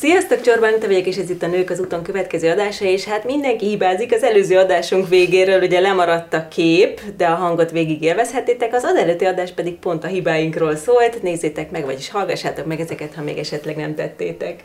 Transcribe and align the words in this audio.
Sziasztok, 0.00 0.40
Csorban, 0.40 0.78
te 0.78 0.86
vagyok, 0.86 1.06
és 1.06 1.16
ez 1.16 1.30
itt 1.30 1.42
a 1.42 1.46
Nők 1.46 1.70
az 1.70 1.80
úton 1.80 2.02
következő 2.02 2.50
adása, 2.50 2.84
és 2.84 3.04
hát 3.04 3.24
mindenki 3.24 3.66
hibázik, 3.66 4.12
az 4.12 4.22
előző 4.22 4.58
adásunk 4.58 5.08
végéről 5.08 5.62
ugye 5.62 5.80
lemaradt 5.80 6.34
a 6.34 6.48
kép, 6.48 7.00
de 7.16 7.26
a 7.26 7.34
hangot 7.34 7.70
végig 7.70 8.02
élvezhetétek, 8.02 8.74
az 8.74 8.84
előtti 8.84 9.24
adás 9.24 9.50
pedig 9.52 9.78
pont 9.78 10.04
a 10.04 10.06
hibáinkról 10.06 10.76
szólt, 10.76 11.22
nézzétek 11.22 11.70
meg, 11.70 11.84
vagyis 11.84 12.10
hallgassátok 12.10 12.66
meg 12.66 12.80
ezeket, 12.80 13.14
ha 13.14 13.22
még 13.22 13.38
esetleg 13.38 13.76
nem 13.76 13.94
tettétek. 13.94 14.64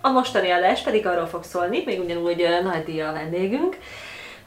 A 0.00 0.10
mostani 0.10 0.50
adás 0.50 0.82
pedig 0.82 1.06
arról 1.06 1.26
fog 1.26 1.44
szólni, 1.44 1.82
még 1.86 2.00
ugyanúgy 2.00 2.46
Nagy 2.62 2.84
Díja 2.84 3.08
a 3.08 3.12
vendégünk, 3.12 3.76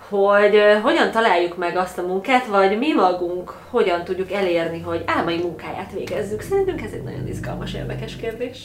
hogy 0.10 0.62
hogyan 0.82 1.12
találjuk 1.12 1.58
meg 1.58 1.78
azt 1.78 1.98
a 1.98 2.08
munkát, 2.08 2.46
vagy 2.46 2.78
mi 2.78 2.94
magunk 2.94 3.54
hogyan 3.70 4.04
tudjuk 4.04 4.32
elérni, 4.32 4.82
hogy 4.82 5.04
álmai 5.06 5.38
munkáját 5.38 5.92
végezzük. 5.94 6.42
Szerintünk 6.42 6.82
ez 6.82 6.92
egy 6.94 7.04
nagyon 7.04 7.28
izgalmas, 7.28 7.74
érdekes 7.74 8.16
kérdés. 8.16 8.58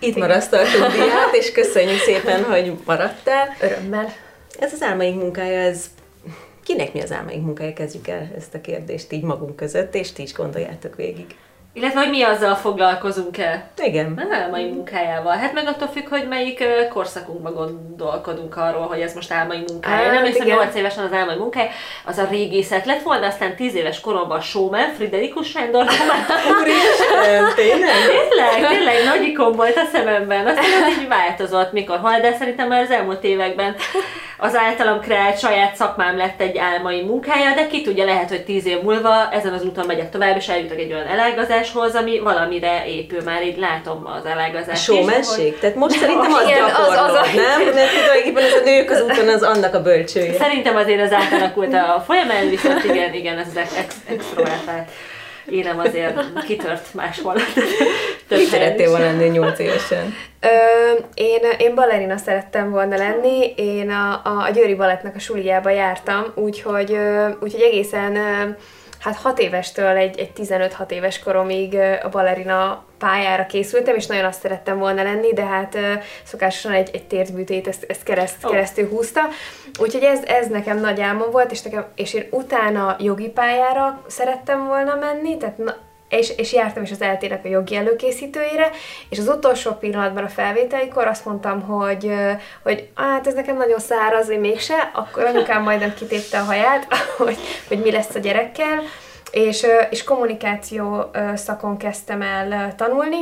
Itt 0.00 0.16
marasztaltunk 0.16 0.92
diát, 0.92 1.34
és 1.34 1.52
köszönjük 1.52 1.98
szépen, 1.98 2.44
hogy 2.44 2.72
maradtál. 2.84 3.56
Örömmel. 3.60 4.12
Ez 4.58 4.72
az 4.72 4.82
álmaink 4.82 5.22
munkája, 5.22 5.58
ez 5.58 5.84
kinek 6.64 6.92
mi 6.92 7.00
az 7.00 7.12
álmaink 7.12 7.44
munkája? 7.44 7.72
Kezdjük 7.72 8.08
el 8.08 8.30
ezt 8.36 8.54
a 8.54 8.60
kérdést 8.60 9.12
így 9.12 9.22
magunk 9.22 9.56
között, 9.56 9.94
és 9.94 10.12
ti 10.12 10.22
is 10.22 10.32
gondoljátok 10.32 10.96
végig. 10.96 11.36
Illetve, 11.72 12.00
hogy 12.00 12.10
mi 12.10 12.22
azzal 12.22 12.54
foglalkozunk-e? 12.54 13.70
Igen. 13.76 14.28
A 14.30 14.34
álmai 14.34 14.70
munkájával. 14.70 15.36
Hát 15.36 15.52
meg 15.52 15.66
attól 15.66 15.88
függ, 15.88 16.08
hogy 16.08 16.28
melyik 16.28 16.64
korszakunkban 16.92 17.54
gondolkodunk 17.54 18.56
arról, 18.56 18.86
hogy 18.86 19.00
ez 19.00 19.14
most 19.14 19.32
álmai 19.32 19.64
munkája. 19.66 19.96
Hát, 19.96 20.12
nem 20.12 20.24
hiszem, 20.24 20.46
igen. 20.46 20.56
8 20.56 20.74
évesen 20.74 21.04
az 21.04 21.12
álmai 21.12 21.36
munkája, 21.36 21.70
az 22.04 22.18
a 22.18 22.26
régészet 22.30 22.86
lett 22.86 23.02
volna, 23.02 23.26
aztán 23.26 23.56
10 23.56 23.74
éves 23.74 24.00
koromban 24.00 24.40
showman, 24.40 24.92
Friderikus 24.94 25.48
Sándor. 25.48 25.82
Úristen, 26.60 27.54
tényleg? 27.54 27.94
tényleg, 28.06 28.68
tényleg 28.68 29.04
nagy 29.04 29.22
ikon 29.22 29.52
volt 29.52 29.76
a 29.76 29.84
szememben. 29.92 30.46
Aztán 30.46 30.64
ez 30.64 30.98
így 30.98 31.08
változott, 31.08 31.72
mikor 31.72 31.98
hal, 31.98 32.20
de 32.20 32.32
szerintem 32.32 32.68
már 32.68 32.82
az 32.82 32.90
elmúlt 32.90 33.24
években 33.24 33.76
az 34.40 34.54
általam 34.56 35.00
kreált 35.00 35.38
saját 35.38 35.76
szakmám 35.76 36.16
lett 36.16 36.40
egy 36.40 36.58
álmai 36.58 37.02
munkája, 37.02 37.54
de 37.54 37.66
ki 37.66 37.82
tudja, 37.82 38.04
lehet, 38.04 38.28
hogy 38.28 38.44
tíz 38.44 38.66
év 38.66 38.80
múlva 38.82 39.28
ezen 39.32 39.52
az 39.52 39.64
úton 39.64 39.86
megyek 39.86 40.10
tovább, 40.10 40.36
és 40.36 40.48
eljutok 40.48 40.78
egy 40.78 40.92
olyan 40.92 41.06
elágazáshoz, 41.06 41.94
ami 41.94 42.18
valamire 42.18 42.84
épül. 42.86 43.22
Már 43.24 43.42
így 43.44 43.58
látom 43.58 44.06
az 44.18 44.24
elágazást. 44.26 44.82
showmanség? 44.82 45.58
Tehát 45.58 45.76
most 45.76 45.98
szerintem 45.98 46.32
az 46.32 46.42
Igen, 46.48 46.62
az- 46.62 46.70
gyakorlod, 46.70 47.04
az 47.04 47.14
a- 47.14 47.26
nem? 47.34 47.74
Mert 47.74 47.90
tulajdonképpen 47.92 48.44
ez 48.44 48.52
a 48.52 48.64
nők 48.64 48.90
az 48.90 49.00
úton 49.02 49.28
az 49.28 49.42
annak 49.42 49.74
a 49.74 49.82
bölcsője. 49.82 50.32
Szerintem 50.32 50.76
azért 50.76 51.00
az 51.02 51.12
átalakult 51.12 51.74
a 51.74 52.02
folyamán, 52.06 52.48
viszont 52.48 52.84
igen, 52.84 53.14
igen, 53.14 53.38
ez 53.38 53.46
az 53.46 53.56
ex- 53.56 53.96
extrovertált 54.08 54.88
élem 55.50 55.78
azért 55.78 56.42
kitört 56.46 56.94
máshol. 56.94 57.34
Több 58.28 58.38
Mi 58.38 58.44
szerettél 58.44 58.88
volna 58.88 59.04
lenni 59.04 59.28
nyolc 59.28 59.58
évesen? 59.58 60.14
Ö, 60.40 60.48
én, 61.14 61.40
én 61.58 61.74
balerina 61.74 62.16
szerettem 62.16 62.70
volna 62.70 62.96
lenni, 62.96 63.52
én 63.56 63.90
a, 63.90 64.20
a, 64.24 64.44
a 64.46 64.50
Győri 64.50 64.74
Balettnak 64.74 65.14
a 65.14 65.18
suliába 65.18 65.70
jártam, 65.70 66.24
úgyhogy, 66.34 66.96
úgyhogy 67.40 67.62
egészen 67.62 68.16
ö, 68.16 68.48
hát 69.00 69.16
6 69.16 69.38
évestől 69.38 69.96
egy, 69.96 70.18
egy 70.18 70.30
15-6 70.36 70.90
éves 70.90 71.18
koromig 71.18 71.74
a 72.02 72.08
balerina 72.08 72.84
pályára 72.98 73.46
készültem, 73.46 73.96
és 73.96 74.06
nagyon 74.06 74.24
azt 74.24 74.40
szerettem 74.40 74.78
volna 74.78 75.02
lenni, 75.02 75.32
de 75.32 75.44
hát 75.44 75.78
szokásosan 76.24 76.72
egy, 76.72 76.90
egy 76.92 77.04
térdműtét 77.04 77.68
ezt, 77.68 77.84
ezt 77.88 78.02
kereszt, 78.02 78.44
Ó. 78.44 78.48
keresztül 78.48 78.88
húzta. 78.88 79.20
Úgyhogy 79.80 80.02
ez, 80.02 80.24
ez 80.24 80.46
nekem 80.46 80.80
nagy 80.80 81.00
álmom 81.00 81.30
volt, 81.30 81.50
és, 81.50 81.62
nekem, 81.62 81.86
és 81.94 82.14
én 82.14 82.26
utána 82.30 82.96
jogi 82.98 83.28
pályára 83.28 84.04
szerettem 84.06 84.66
volna 84.66 84.94
menni, 84.94 85.36
tehát 85.36 85.58
na, 85.58 85.76
és, 86.08 86.32
és 86.36 86.52
jártam 86.52 86.82
is 86.82 86.90
az 86.90 87.02
eltének 87.02 87.44
a 87.44 87.48
jogi 87.48 87.76
előkészítőjére, 87.76 88.70
és 89.08 89.18
az 89.18 89.28
utolsó 89.28 89.72
pillanatban 89.72 90.24
a 90.24 90.28
felvételikor 90.28 91.06
azt 91.06 91.24
mondtam, 91.24 91.60
hogy, 91.60 92.12
hogy 92.62 92.88
hát 92.94 93.26
ez 93.26 93.34
nekem 93.34 93.56
nagyon 93.56 93.78
száraz, 93.78 94.28
én 94.28 94.40
mégse, 94.40 94.90
akkor 94.94 95.24
anyukám 95.24 95.62
majdnem 95.62 95.94
kitépte 95.94 96.38
a 96.38 96.44
haját, 96.44 96.86
hogy, 97.18 97.38
hogy 97.68 97.80
mi 97.80 97.90
lesz 97.90 98.14
a 98.14 98.18
gyerekkel, 98.18 98.82
és, 99.30 99.66
és 99.90 100.04
kommunikáció 100.04 101.10
szakon 101.34 101.76
kezdtem 101.76 102.22
el 102.22 102.74
tanulni, 102.74 103.18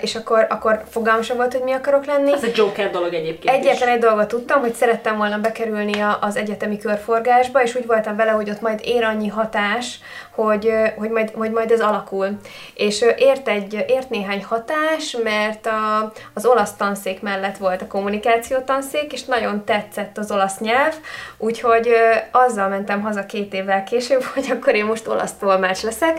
és 0.00 0.14
akkor, 0.14 0.46
akkor 0.48 0.82
fogalmam 0.88 1.22
sem 1.22 1.36
volt, 1.36 1.52
hogy 1.52 1.62
mi 1.62 1.72
akarok 1.72 2.04
lenni. 2.04 2.32
Ez 2.32 2.42
a 2.42 2.48
Joker 2.54 2.90
dolog 2.90 3.14
egyébként 3.14 3.44
is. 3.44 3.50
Egyetlen 3.50 3.88
egy 3.88 3.98
dolgot 3.98 4.28
tudtam, 4.28 4.60
hogy 4.60 4.74
szerettem 4.74 5.16
volna 5.16 5.38
bekerülni 5.38 6.04
az 6.20 6.36
egyetemi 6.36 6.78
körforgásba, 6.78 7.62
és 7.62 7.74
úgy 7.74 7.86
voltam 7.86 8.16
vele, 8.16 8.30
hogy 8.30 8.50
ott 8.50 8.60
majd 8.60 8.80
ér 8.84 9.04
annyi 9.04 9.28
hatás, 9.28 10.00
hogy, 10.36 10.72
hogy, 10.96 11.10
majd, 11.10 11.30
hogy 11.34 11.50
majd 11.50 11.70
ez 11.70 11.80
alakul. 11.80 12.38
És 12.74 13.04
ért, 13.16 13.48
egy, 13.48 13.84
ért 13.88 14.10
néhány 14.10 14.44
hatás, 14.44 15.16
mert 15.22 15.66
a, 15.66 16.12
az 16.34 16.46
olasz 16.46 16.72
tanszék 16.76 17.20
mellett 17.20 17.56
volt 17.56 17.82
a 17.82 17.86
kommunikáció 17.86 18.58
tanszék, 18.58 19.12
és 19.12 19.24
nagyon 19.24 19.64
tetszett 19.64 20.18
az 20.18 20.30
olasz 20.30 20.58
nyelv, 20.58 20.94
úgyhogy 21.38 21.88
azzal 22.30 22.68
mentem 22.68 23.00
haza 23.02 23.26
két 23.26 23.54
évvel 23.54 23.84
később, 23.84 24.22
hogy 24.34 24.50
akkor 24.50 24.74
én 24.74 24.84
most 24.84 25.08
olasz 25.08 25.34
tolmács 25.40 25.82
leszek. 25.82 26.18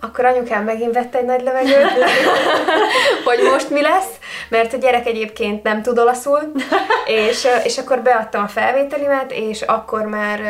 Akkor 0.00 0.24
anyukám 0.24 0.64
megint 0.64 0.94
vette 0.94 1.18
egy 1.18 1.24
nagy 1.24 1.42
levegőt, 1.42 1.92
hogy 3.24 3.38
most 3.52 3.70
mi 3.70 3.82
lesz, 3.82 4.10
mert 4.48 4.72
a 4.72 4.76
gyerek 4.76 5.06
egyébként 5.06 5.62
nem 5.62 5.82
tud 5.82 5.98
olaszul, 5.98 6.52
és, 7.28 7.46
és 7.64 7.78
akkor 7.78 8.00
beadtam 8.00 8.42
a 8.42 8.48
felvételimet, 8.48 9.32
és 9.32 9.62
akkor 9.62 10.06
már 10.06 10.40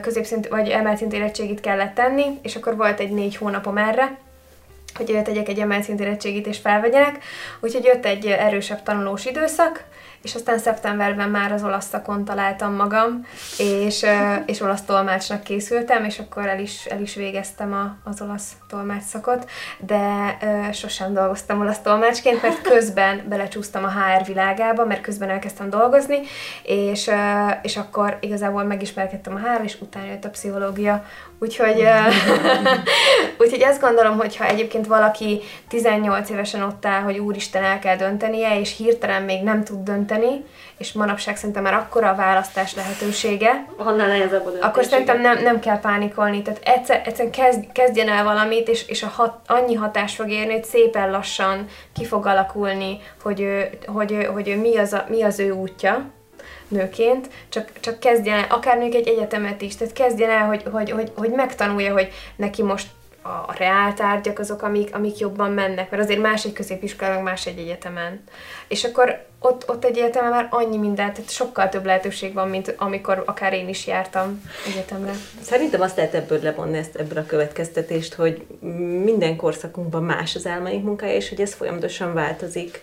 középszint, 0.00 0.48
vagy 0.48 0.68
emelt 0.68 0.96
szintű 0.96 1.16
érettségit 1.16 1.60
kellett 1.60 1.94
tenni, 1.94 2.38
és 2.42 2.56
akkor 2.56 2.76
volt 2.76 3.00
egy 3.00 3.10
négy 3.10 3.36
hónapom 3.36 3.76
erre, 3.76 4.18
hogy 4.94 5.22
tegyek 5.24 5.48
egy 5.48 5.58
emelt 5.58 5.82
szintű 5.82 6.04
érettségit 6.04 6.46
és 6.46 6.58
felvegyenek, 6.58 7.18
úgyhogy 7.60 7.84
jött 7.84 8.06
egy 8.06 8.26
erősebb 8.26 8.82
tanulós 8.82 9.24
időszak, 9.24 9.84
és 10.22 10.34
aztán 10.34 10.58
szeptemberben 10.58 11.30
már 11.30 11.52
az 11.52 11.62
olasz 11.62 11.88
szakon 11.88 12.24
találtam 12.24 12.74
magam, 12.74 13.26
és, 13.58 14.06
és 14.46 14.60
olasz 14.60 14.82
tolmácsnak 14.82 15.42
készültem, 15.42 16.04
és 16.04 16.18
akkor 16.18 16.46
el 16.46 16.60
is, 16.60 16.84
el 16.84 17.00
is 17.00 17.14
végeztem 17.14 17.72
a, 17.72 18.10
az 18.10 18.22
olasz 18.22 18.52
tolmács 18.68 19.02
szakot, 19.02 19.50
de 19.78 20.36
ö, 20.42 20.72
sosem 20.72 21.12
dolgoztam 21.12 21.60
olasz 21.60 21.80
tolmácsként, 21.80 22.42
mert 22.42 22.60
közben 22.72 23.22
belecsúsztam 23.28 23.84
a 23.84 23.90
HR 23.90 24.26
világába, 24.26 24.84
mert 24.84 25.00
közben 25.00 25.30
elkezdtem 25.30 25.70
dolgozni, 25.70 26.18
és, 26.62 27.06
ö, 27.06 27.48
és 27.62 27.76
akkor 27.76 28.16
igazából 28.20 28.64
megismerkedtem 28.64 29.34
a 29.34 29.38
HR, 29.38 29.64
és 29.64 29.80
utána 29.80 30.06
jött 30.06 30.24
a 30.24 30.30
pszichológia, 30.30 31.04
Úgyhogy, 31.42 31.84
úgyhogy 33.40 33.62
azt 33.62 33.80
gondolom, 33.80 34.16
hogy 34.16 34.36
ha 34.36 34.46
egyébként 34.46 34.86
valaki 34.86 35.40
18 35.68 36.30
évesen 36.30 36.62
ott 36.62 36.86
áll, 36.86 37.02
hogy 37.02 37.18
úristen 37.18 37.64
el 37.64 37.78
kell 37.78 37.96
döntenie, 37.96 38.60
és 38.60 38.76
hirtelen 38.76 39.22
még 39.22 39.42
nem 39.42 39.64
tud 39.64 39.82
dönteni, 39.82 40.44
és 40.78 40.92
manapság 40.92 41.36
szerintem 41.36 41.62
már 41.62 41.74
akkora 41.74 42.08
a 42.08 42.14
választás 42.14 42.74
lehetősége, 42.74 43.66
Annál 43.76 44.06
nehezebb 44.06 44.46
a 44.46 44.50
döntés, 44.50 44.60
akkor 44.60 44.84
szerintem 44.84 45.20
nem, 45.20 45.42
nem 45.42 45.60
kell 45.60 45.80
pánikolni. 45.80 46.42
Tehát 46.42 46.60
egyszer, 46.64 47.02
egyszerűen 47.04 47.32
kezd, 47.32 47.72
kezdjen 47.72 48.08
el 48.08 48.24
valamit, 48.24 48.68
és, 48.68 48.88
és 48.88 49.02
a 49.02 49.08
hat, 49.08 49.38
annyi 49.46 49.74
hatás 49.74 50.14
fog 50.14 50.30
érni, 50.30 50.52
hogy 50.52 50.64
szépen 50.64 51.10
lassan 51.10 51.66
ki 51.92 52.04
fog 52.04 52.26
alakulni, 52.26 53.00
hogy, 53.22 53.40
ő, 53.40 53.68
hogy, 53.86 54.12
ő, 54.12 54.22
hogy 54.22 54.48
ő 54.48 54.56
mi, 54.56 54.76
az 54.76 54.92
a, 54.92 55.04
mi 55.08 55.22
az 55.22 55.38
ő 55.38 55.50
útja 55.50 56.10
nőként, 56.70 57.28
csak, 57.48 57.70
csak 57.80 58.00
kezdjen 58.00 58.38
el, 58.38 58.46
akár 58.48 58.78
még 58.78 58.94
egy 58.94 59.08
egyetemet 59.08 59.62
is, 59.62 59.76
tehát 59.76 59.92
kezdjen 59.92 60.30
el, 60.30 60.46
hogy, 60.46 60.62
hogy, 60.70 60.90
hogy, 60.90 61.12
hogy 61.16 61.30
megtanulja, 61.30 61.92
hogy 61.92 62.08
neki 62.36 62.62
most 62.62 62.86
a 63.22 63.54
reáltárgyak 63.56 64.38
azok, 64.38 64.62
amik, 64.62 64.94
amik 64.94 65.18
jobban 65.18 65.52
mennek, 65.52 65.90
mert 65.90 66.02
azért 66.02 66.20
más 66.20 66.44
egy 66.44 66.52
középiskola, 66.52 67.10
meg 67.14 67.22
más 67.22 67.46
egy 67.46 67.58
egyetemen. 67.58 68.22
És 68.68 68.84
akkor 68.84 69.24
ott, 69.38 69.68
ott 69.68 69.84
egy 69.84 69.98
egyetemen 69.98 70.30
már 70.30 70.46
annyi 70.50 70.76
mindent, 70.76 71.12
tehát 71.12 71.30
sokkal 71.30 71.68
több 71.68 71.84
lehetőség 71.84 72.32
van, 72.32 72.48
mint 72.48 72.74
amikor 72.78 73.22
akár 73.26 73.52
én 73.52 73.68
is 73.68 73.86
jártam 73.86 74.42
egyetemre. 74.66 75.12
Szerintem 75.40 75.80
azt 75.80 75.96
lehet 75.96 76.14
ebből 76.14 76.40
levonni 76.42 76.78
ezt, 76.78 76.96
ebből 76.96 77.18
a 77.18 77.26
következtetést, 77.26 78.14
hogy 78.14 78.46
minden 79.04 79.36
korszakunkban 79.36 80.02
más 80.02 80.34
az 80.34 80.46
álmaink 80.46 80.84
munkája, 80.84 81.14
és 81.14 81.28
hogy 81.28 81.40
ez 81.40 81.54
folyamatosan 81.54 82.14
változik. 82.14 82.82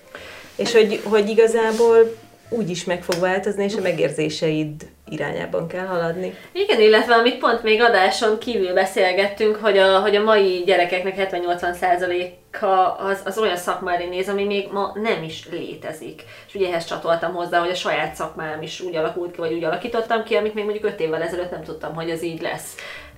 És 0.55 0.73
hogy, 0.73 1.01
hogy 1.03 1.29
igazából 1.29 2.15
úgy 2.49 2.69
is 2.69 2.83
meg 2.83 3.03
fog 3.03 3.19
változni, 3.19 3.63
és 3.63 3.75
a 3.75 3.81
megérzéseid 3.81 4.85
irányában 5.09 5.67
kell 5.67 5.85
haladni. 5.85 6.33
Igen, 6.51 6.81
illetve 6.81 7.13
amit 7.13 7.37
pont 7.37 7.63
még 7.63 7.81
adáson 7.81 8.37
kívül 8.39 8.73
beszélgettünk, 8.73 9.55
hogy 9.55 9.77
a, 9.77 9.99
hogy 9.99 10.15
a 10.15 10.23
mai 10.23 10.63
gyerekeknek 10.65 11.31
70-80%-a 11.31 12.65
az, 13.05 13.21
az 13.25 13.37
olyan 13.37 13.55
szakma 13.55 13.93
elé 13.93 14.07
néz, 14.07 14.29
ami 14.29 14.43
még 14.43 14.67
ma 14.71 14.91
nem 15.01 15.23
is 15.23 15.47
létezik. 15.51 16.23
És 16.47 16.55
ugye 16.55 16.67
ehhez 16.67 16.85
csatoltam 16.85 17.33
hozzá, 17.33 17.59
hogy 17.59 17.71
a 17.71 17.75
saját 17.75 18.15
szakmám 18.15 18.61
is 18.61 18.79
úgy 18.81 18.95
alakult 18.95 19.31
ki, 19.31 19.39
vagy 19.39 19.53
úgy 19.53 19.63
alakítottam 19.63 20.23
ki, 20.23 20.35
amit 20.35 20.53
még 20.53 20.63
mondjuk 20.63 20.85
5 20.85 20.99
évvel 20.99 21.21
ezelőtt 21.21 21.51
nem 21.51 21.63
tudtam, 21.63 21.95
hogy 21.95 22.09
ez 22.09 22.23
így 22.23 22.41
lesz. 22.41 22.75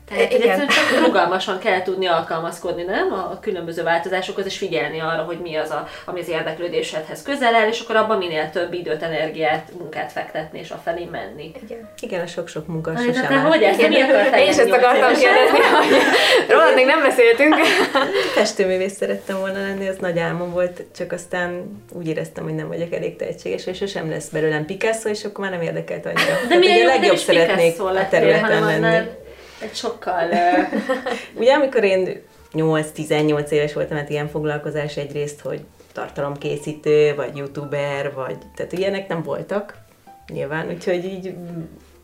Tehát, 0.09 0.33
Igen. 0.33 0.67
csak 0.67 1.05
rugalmasan 1.05 1.59
kell 1.59 1.81
tudni 1.81 2.05
alkalmazkodni, 2.05 2.83
nem? 2.83 3.13
A 3.13 3.39
különböző 3.41 3.83
változásokhoz, 3.83 4.45
és 4.45 4.57
figyelni 4.57 4.99
arra, 4.99 5.23
hogy 5.23 5.39
mi 5.39 5.55
az, 5.55 5.69
a, 5.69 5.87
ami 6.05 6.19
az 6.19 6.29
érdeklődésedhez 6.29 7.21
közel 7.21 7.55
áll, 7.55 7.67
és 7.67 7.79
akkor 7.79 7.95
abban 7.95 8.17
minél 8.17 8.49
több 8.49 8.73
időt, 8.73 9.03
energiát, 9.03 9.71
munkát 9.77 10.11
fektetni, 10.11 10.59
és 10.59 10.69
afelé 10.69 11.07
menni. 11.11 11.51
Igen. 11.63 11.89
Igen, 11.99 12.21
a 12.21 12.27
sok-sok 12.27 12.67
munka 12.67 12.97
sosem 12.97 13.33
áll. 13.33 13.37
hogy 13.37 13.63
ezt? 13.63 13.87
Mi 13.87 13.95
Én 13.95 14.49
is 14.49 14.57
ezt 14.57 14.71
akartam 14.71 15.13
kérdezni, 15.13 15.57
hogy 15.77 15.97
Roland 16.49 16.75
még 16.75 16.85
nem 16.85 17.01
beszéltünk. 17.01 17.55
Festőművész 18.35 18.95
szerettem 18.95 19.39
volna 19.39 19.61
lenni, 19.61 19.87
az 19.87 19.97
nagy 19.99 20.19
álmom 20.19 20.51
volt, 20.51 20.83
csak 20.95 21.11
aztán 21.11 21.81
úgy 21.91 22.07
éreztem, 22.07 22.43
hogy 22.43 22.55
nem 22.55 22.67
vagyok 22.67 22.93
elég 22.93 23.15
tehetséges, 23.15 23.65
és 23.65 23.77
sosem 23.77 24.09
lesz 24.09 24.27
belőlem 24.27 24.65
Picasso, 24.65 25.09
és 25.09 25.23
akkor 25.23 25.43
már 25.43 25.53
nem 25.53 25.61
érdekelt 25.61 26.05
annyira. 26.05 26.47
De 26.47 26.55
milyen 26.55 26.75
ugye 26.75 26.83
jó, 26.83 26.87
legjobb 26.87 27.17
szeretnék 27.17 27.81
a 27.81 28.07
területen 28.09 28.65
lenni. 28.65 29.07
Egy 29.61 29.75
sokkal... 29.75 30.29
Ugye 31.39 31.53
amikor 31.53 31.83
én 31.83 32.21
8-18 32.53 33.49
éves 33.49 33.73
voltam, 33.73 33.97
hát 33.97 34.09
ilyen 34.09 34.27
foglalkozás 34.27 34.97
egyrészt, 34.97 35.39
hogy 35.39 35.61
tartalomkészítő, 35.93 37.15
vagy 37.15 37.37
youtuber, 37.37 38.13
vagy 38.13 38.37
tehát 38.55 38.71
ilyenek 38.71 39.07
nem 39.07 39.23
voltak 39.23 39.77
nyilván, 40.27 40.67
úgyhogy 40.69 41.05
így 41.05 41.33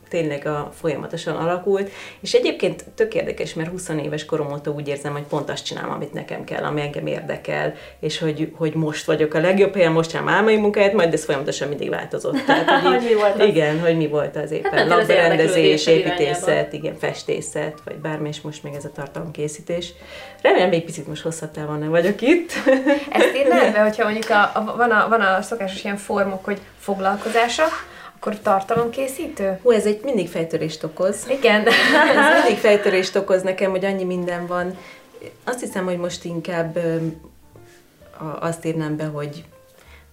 tényleg 0.08 0.46
a 0.46 0.72
folyamatosan 0.80 1.36
alakult, 1.36 1.90
és 2.20 2.32
egyébként 2.32 2.84
tök 2.94 3.14
érdekes, 3.14 3.54
mert 3.54 3.70
20 3.70 3.88
éves 3.88 4.24
korom 4.24 4.52
óta 4.52 4.70
úgy 4.70 4.88
érzem, 4.88 5.12
hogy 5.12 5.22
pont 5.22 5.50
azt 5.50 5.64
csinálom, 5.64 5.92
amit 5.92 6.12
nekem 6.12 6.44
kell, 6.44 6.64
ami 6.64 6.80
engem 6.80 7.06
érdekel, 7.06 7.74
és 8.00 8.18
hogy, 8.18 8.52
hogy 8.56 8.74
most 8.74 9.04
vagyok 9.04 9.34
a 9.34 9.40
legjobb 9.40 9.74
helyen, 9.74 9.92
most 9.92 10.10
csinálom 10.10 10.32
álmai 10.32 10.56
munkáját, 10.56 10.92
majd 10.92 11.12
ez 11.12 11.24
folyamatosan 11.24 11.68
mindig 11.68 11.88
változott. 11.90 12.44
Tehát, 12.46 12.70
hogy 12.82 12.94
Hogy 12.94 13.04
mi 13.08 13.14
volt 13.14 13.40
az? 13.40 13.48
Igen, 13.48 13.80
hogy 13.80 13.96
mi 13.96 14.06
volt 14.06 14.36
az 14.36 14.50
éppen. 14.50 14.72
az 14.78 14.88
Labberendezés, 14.88 15.86
érdeklődésed 15.86 15.94
építészet, 15.94 16.48
irányába. 16.48 16.76
igen, 16.76 16.96
festészet, 16.98 17.78
vagy 17.84 17.96
bármi, 17.96 18.28
és 18.28 18.40
most 18.40 18.62
még 18.62 18.74
ez 18.74 18.84
a 18.84 18.90
tartalomkészítés. 18.94 19.92
Remélem, 20.42 20.68
még 20.68 20.84
picit 20.84 21.06
most 21.06 21.22
hosszabb 21.22 21.50
távon 21.50 21.78
nem 21.78 21.90
vagyok 21.90 22.20
itt. 22.20 22.52
Ezt 23.10 23.36
írnád 23.36 23.72
be, 23.72 23.80
hogyha 23.80 24.04
mondjuk 24.04 24.30
a, 24.30 24.40
a, 24.54 24.74
van, 24.76 24.90
a, 24.90 25.08
van 25.08 25.20
a 25.20 25.42
szokásos 25.42 25.84
ilyen 25.84 25.96
formok, 25.96 26.44
hogy 26.44 26.60
foglalkozása, 26.78 27.64
akkor 28.16 28.40
tartalomkészítő? 28.40 29.58
Hú, 29.62 29.70
ez 29.70 29.86
egy 29.86 30.00
mindig 30.04 30.28
fejtörést 30.28 30.82
okoz. 30.84 31.26
Igen. 31.28 31.66
Ez 32.16 32.42
mindig 32.42 32.58
fejtörést 32.58 33.16
okoz 33.16 33.42
nekem, 33.42 33.70
hogy 33.70 33.84
annyi 33.84 34.04
minden 34.04 34.46
van. 34.46 34.78
Azt 35.44 35.60
hiszem, 35.60 35.84
hogy 35.84 35.98
most 35.98 36.24
inkább 36.24 36.78
azt 38.40 38.64
írnám 38.64 38.96
be, 38.96 39.04
hogy 39.04 39.44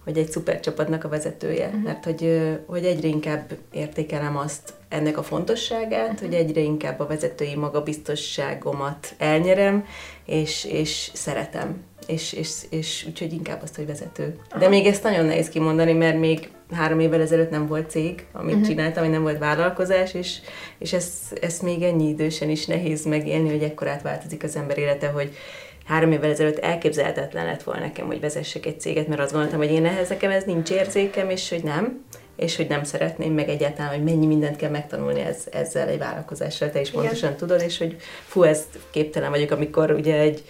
hogy 0.04 0.18
egy 0.18 0.30
szuper 0.30 0.60
csapatnak 0.60 1.04
a 1.04 1.08
vezetője, 1.08 1.66
uh-huh. 1.66 1.82
mert 1.82 2.04
hogy, 2.04 2.50
hogy 2.66 2.84
egyre 2.84 3.08
inkább 3.08 3.52
értékelem 3.72 4.36
azt, 4.36 4.72
ennek 4.88 5.18
a 5.18 5.22
fontosságát, 5.22 6.12
uh-huh. 6.12 6.20
hogy 6.20 6.34
egyre 6.34 6.60
inkább 6.60 7.00
a 7.00 7.06
vezetői 7.06 7.56
magabiztosságomat 7.56 9.14
elnyerem, 9.18 9.84
és, 10.24 10.64
és 10.64 11.10
szeretem. 11.12 11.82
És, 12.06 12.32
és, 12.32 12.50
és 12.70 13.04
úgyhogy 13.08 13.32
inkább 13.32 13.62
azt, 13.62 13.76
hogy 13.76 13.86
vezető. 13.86 14.38
De 14.58 14.68
még 14.68 14.86
ezt 14.86 15.02
nagyon 15.02 15.24
nehéz 15.24 15.48
kimondani, 15.48 15.92
mert 15.92 16.18
még 16.18 16.50
három 16.72 17.00
évvel 17.00 17.20
ezelőtt 17.20 17.50
nem 17.50 17.66
volt 17.66 17.90
cég, 17.90 18.26
amit 18.32 18.54
uh-huh. 18.54 18.68
csináltam, 18.68 19.10
nem 19.10 19.22
volt 19.22 19.38
vállalkozás, 19.38 20.14
és, 20.14 20.38
és 20.78 20.92
ezt, 20.92 21.38
ezt 21.40 21.62
még 21.62 21.82
ennyi 21.82 22.08
idősen 22.08 22.50
is 22.50 22.66
nehéz 22.66 23.04
megélni, 23.04 23.50
hogy 23.50 23.62
ekkorát 23.62 24.02
változik 24.02 24.42
az 24.42 24.56
ember 24.56 24.78
élete, 24.78 25.08
hogy 25.08 25.36
három 25.84 26.12
évvel 26.12 26.30
ezelőtt 26.30 26.58
elképzelhetetlen 26.58 27.44
lett 27.44 27.62
volna 27.62 27.80
nekem, 27.80 28.06
hogy 28.06 28.20
vezessek 28.20 28.66
egy 28.66 28.80
céget, 28.80 29.08
mert 29.08 29.20
azt 29.20 29.32
gondoltam, 29.32 29.58
hogy 29.58 29.70
én 29.70 29.86
ehhez 29.86 30.08
nekem 30.08 30.30
ez 30.30 30.44
nincs 30.44 30.70
érzékem, 30.70 31.30
és 31.30 31.48
hogy 31.48 31.62
nem, 31.62 32.04
és 32.36 32.56
hogy 32.56 32.68
nem 32.68 32.84
szeretném, 32.84 33.32
meg 33.32 33.48
egyáltalán, 33.48 33.90
hogy 33.90 34.04
mennyi 34.04 34.26
mindent 34.26 34.56
kell 34.56 34.70
megtanulni 34.70 35.20
ez, 35.20 35.46
ezzel 35.52 35.88
egy 35.88 35.98
vállalkozással, 35.98 36.70
te 36.70 36.80
is 36.80 36.88
Igen. 36.88 37.00
pontosan 37.00 37.36
tudod, 37.36 37.60
és 37.60 37.78
hogy 37.78 37.96
fú, 38.26 38.42
ezt 38.42 38.78
képtelen 38.90 39.30
vagyok, 39.30 39.50
amikor 39.50 39.90
ugye 39.90 40.18
egy 40.18 40.44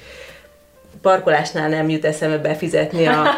parkolásnál 1.04 1.68
nem 1.68 1.88
jut 1.88 2.04
eszembe 2.04 2.38
befizetni 2.38 3.06
a, 3.06 3.22
a, 3.22 3.30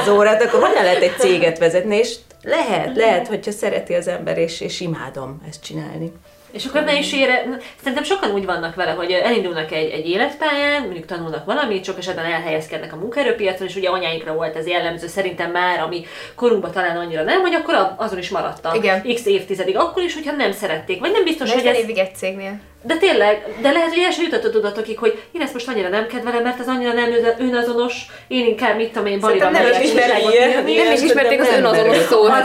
az 0.00 0.08
órát, 0.08 0.42
akkor 0.42 0.60
hogyan 0.60 0.82
lehet 0.82 1.02
egy 1.02 1.16
céget 1.18 1.58
vezetni, 1.58 1.96
és 1.96 2.14
lehet, 2.42 2.96
lehet, 2.96 3.28
hogyha 3.28 3.50
szereti 3.50 3.94
az 3.94 4.08
ember, 4.08 4.38
és, 4.38 4.60
és 4.60 4.80
imádom 4.80 5.42
ezt 5.48 5.62
csinálni. 5.62 6.12
És 6.52 6.64
akkor 6.64 6.82
ne 6.82 6.98
is 6.98 7.12
ére, 7.12 7.44
szerintem 7.78 8.04
sokan 8.04 8.30
úgy 8.30 8.44
vannak 8.44 8.74
vele, 8.74 8.90
hogy 8.90 9.10
elindulnak 9.10 9.72
egy, 9.72 9.90
egy 9.90 10.08
életpályán, 10.08 10.82
mondjuk 10.82 11.04
tanulnak 11.04 11.44
valamit, 11.44 11.84
sok 11.84 11.98
esetben 11.98 12.24
elhelyezkednek 12.24 12.92
a 12.92 12.96
munkaerőpiacon, 12.96 13.66
és 13.66 13.76
ugye 13.76 13.88
anyáinkra 13.88 14.34
volt 14.34 14.56
ez 14.56 14.66
jellemző, 14.66 15.06
szerintem 15.06 15.50
már, 15.50 15.80
ami 15.80 16.04
korunkban 16.34 16.70
talán 16.70 16.96
annyira 16.96 17.22
nem, 17.22 17.40
hogy 17.40 17.54
akkor 17.54 17.94
azon 17.96 18.18
is 18.18 18.30
maradtak. 18.30 18.76
Igen. 18.76 19.02
X 19.14 19.26
évtizedig, 19.26 19.76
akkor 19.76 20.02
is, 20.02 20.14
hogyha 20.14 20.36
nem 20.36 20.52
szerették, 20.52 21.00
vagy 21.00 21.12
nem 21.12 21.24
biztos, 21.24 21.52
hogy 21.52 21.64
40 21.64 21.74
ez... 21.74 21.82
évig 21.82 21.98
egy 21.98 22.14
cégnél. 22.14 22.60
De 22.82 22.96
tényleg, 22.96 23.46
de 23.60 23.70
lehet, 23.70 23.88
hogy 23.88 24.02
el 24.04 24.10
sem 24.10 24.24
jutott 24.24 24.44
a 24.44 24.50
tudatokig, 24.50 24.98
hogy 24.98 25.22
én 25.32 25.40
ezt 25.40 25.52
most 25.52 25.68
annyira 25.68 25.88
nem 25.88 26.06
kedvelem, 26.06 26.42
mert 26.42 26.60
ez 26.60 26.68
annyira 26.68 26.92
nem 26.92 27.12
ön- 27.12 27.48
önazonos, 27.48 28.06
én 28.28 28.46
inkább 28.46 28.76
mit 28.76 28.88
tudom 28.92 29.06
én, 29.06 29.20
Szerintem 29.20 29.52
nem 29.52 29.62
megyek 29.62 29.84
is. 29.84 29.90
Igen, 29.90 30.84
Nem 30.84 30.92
is 30.92 31.02
ismerték 31.02 31.40
az 31.40 31.48
nem 31.48 31.58
önazonos 31.58 31.96
szót. 31.96 32.30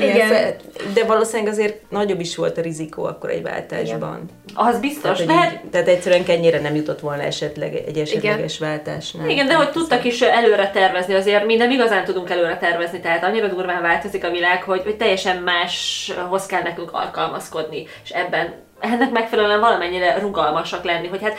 Igen. 0.00 0.14
Igen. 0.14 0.54
De 0.94 1.04
valószínűleg 1.04 1.52
azért 1.52 1.80
nagyobb 1.88 2.20
is 2.20 2.36
volt 2.36 2.58
a 2.58 2.60
rizikó 2.60 3.04
akkor 3.04 3.30
egy 3.30 3.42
váltásban. 3.42 4.28
Az 4.54 4.78
biztos, 4.78 5.18
Tehát, 5.18 5.42
hát 5.42 5.52
így, 5.52 5.70
tehát 5.70 5.88
egyszerűen 5.88 6.24
ennyire 6.26 6.60
nem 6.60 6.74
jutott 6.74 7.00
volna 7.00 7.22
esetleg 7.22 7.74
egy 7.74 7.98
esetleges 7.98 8.58
váltásnál. 8.58 9.28
Igen, 9.28 9.46
de 9.46 9.54
hogy 9.54 9.70
tudtak 9.70 10.04
is 10.04 10.20
előre 10.20 10.70
tervezni, 10.70 11.14
azért 11.14 11.46
mi 11.46 11.56
nem 11.56 11.70
igazán 11.70 12.04
tudunk 12.04 12.30
előre 12.30 12.56
tervezni, 12.56 13.00
tehát 13.00 13.24
annyira 13.24 13.46
durván 13.46 13.82
változik 13.82 14.24
a 14.24 14.30
világ, 14.30 14.62
hogy, 14.62 14.82
hogy 14.82 14.96
teljesen 14.96 15.36
máshoz 15.42 16.46
kell 16.46 16.62
nekünk 16.62 16.92
alkalmazkodni, 16.92 17.86
és 18.04 18.10
ebben 18.10 18.54
ennek 18.80 19.10
megfelelően 19.10 19.60
valamennyire 19.60 20.18
rugalmasak 20.18 20.84
lenni, 20.84 21.08
hogy 21.08 21.22
hát 21.22 21.36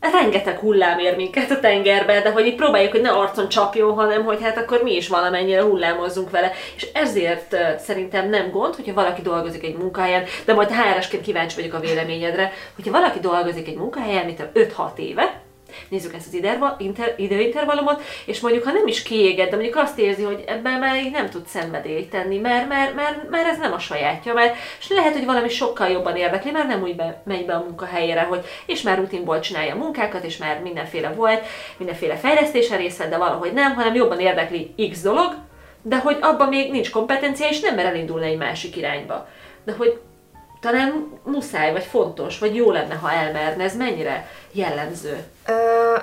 rengeteg 0.00 0.58
hullám 0.58 0.98
ér 0.98 1.16
minket 1.16 1.50
a 1.50 1.60
tengerbe, 1.60 2.20
de 2.20 2.30
hogy 2.30 2.46
itt 2.46 2.56
próbáljuk, 2.56 2.90
hogy 2.90 3.00
ne 3.00 3.10
arcon 3.10 3.48
csapjon, 3.48 3.94
hanem 3.94 4.24
hogy 4.24 4.42
hát 4.42 4.56
akkor 4.56 4.82
mi 4.82 4.96
is 4.96 5.08
valamennyire 5.08 5.62
hullámozzunk 5.62 6.30
vele. 6.30 6.52
És 6.76 6.88
ezért 6.92 7.56
szerintem 7.78 8.28
nem 8.28 8.50
gond, 8.50 8.74
hogyha 8.74 8.94
valaki 8.94 9.22
dolgozik 9.22 9.64
egy 9.64 9.76
munkahelyen, 9.76 10.24
de 10.44 10.54
majd 10.54 10.70
HR-esként 10.70 11.22
kíváncsi 11.22 11.56
vagyok 11.56 11.74
a 11.74 11.80
véleményedre, 11.80 12.52
hogyha 12.74 12.92
valaki 12.92 13.18
dolgozik 13.20 13.68
egy 13.68 13.76
munkahelyen, 13.76 14.24
mint 14.24 14.48
5-6 14.54 14.96
éve, 14.96 15.39
nézzük 15.88 16.14
ezt 16.14 16.26
az 16.26 16.34
iderva, 16.34 16.76
inter, 16.78 17.14
időintervallumot, 17.16 18.02
és 18.26 18.40
mondjuk, 18.40 18.64
ha 18.64 18.72
nem 18.72 18.86
is 18.86 19.02
kiéged, 19.02 19.48
de 19.48 19.54
mondjuk 19.56 19.76
azt 19.76 19.98
érzi, 19.98 20.22
hogy 20.22 20.44
ebben 20.46 20.78
már 20.78 20.96
így 20.96 21.10
nem 21.10 21.30
tud 21.30 21.46
szenvedélyt 21.46 22.10
tenni, 22.10 22.38
mert, 22.38 22.68
mert, 22.68 22.94
mert, 22.94 23.30
mert 23.30 23.48
ez 23.48 23.58
nem 23.58 23.72
a 23.72 23.78
sajátja, 23.78 24.34
mert 24.34 24.56
és 24.80 24.88
lehet, 24.88 25.12
hogy 25.12 25.24
valami 25.24 25.48
sokkal 25.48 25.88
jobban 25.88 26.16
érdekli, 26.16 26.50
mert 26.50 26.68
nem 26.68 26.82
úgy 26.82 26.96
be, 26.96 27.22
megy 27.24 27.46
be 27.46 27.54
a 27.54 27.64
munkahelyére, 27.64 28.22
hogy 28.22 28.44
és 28.66 28.82
már 28.82 28.98
rutinból 28.98 29.40
csinálja 29.40 29.74
a 29.74 29.78
munkákat, 29.78 30.24
és 30.24 30.36
már 30.36 30.60
mindenféle 30.60 31.08
volt, 31.12 31.46
mindenféle 31.76 32.16
fejlesztésen 32.16 32.78
részt 32.78 33.08
de 33.08 33.16
valahogy 33.16 33.52
nem, 33.52 33.74
hanem 33.74 33.94
jobban 33.94 34.20
érdekli 34.20 34.74
X 34.90 35.02
dolog, 35.02 35.34
de 35.82 35.98
hogy 35.98 36.16
abban 36.20 36.48
még 36.48 36.70
nincs 36.70 36.90
kompetencia, 36.90 37.48
és 37.48 37.60
nem 37.60 37.74
mer 37.74 37.84
elindulni 37.86 38.26
egy 38.26 38.36
másik 38.36 38.76
irányba. 38.76 39.28
De 39.64 39.72
hogy 39.72 40.00
talán 40.60 41.20
muszáj, 41.24 41.72
vagy 41.72 41.84
fontos, 41.84 42.38
vagy 42.38 42.54
jó 42.54 42.70
lenne, 42.70 42.94
ha 42.94 43.12
elmerne, 43.12 43.64
ez 43.64 43.76
mennyire 43.76 44.30
jellemző. 44.52 45.24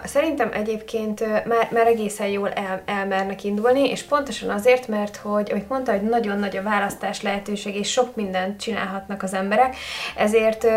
Szerintem 0.04 0.50
egyébként 0.54 1.46
már, 1.46 1.68
már 1.72 1.88
egészen 1.88 2.28
jól 2.28 2.50
el, 2.50 2.82
elmernek 2.86 3.44
indulni, 3.44 3.90
és 3.90 4.04
pontosan 4.04 4.50
azért, 4.50 4.88
mert 4.88 5.16
hogy, 5.16 5.50
ahogy 5.50 5.66
mondta, 5.68 5.92
hogy 5.92 6.02
nagyon 6.02 6.40
nagy 6.40 6.58
a 6.58 6.64
választás 6.64 7.22
lehetőség, 7.22 7.76
és 7.76 7.92
sok 7.92 8.16
mindent 8.16 8.62
csinálhatnak 8.62 9.24
az 9.24 9.34
emberek, 9.34 9.76
ezért 10.16 10.68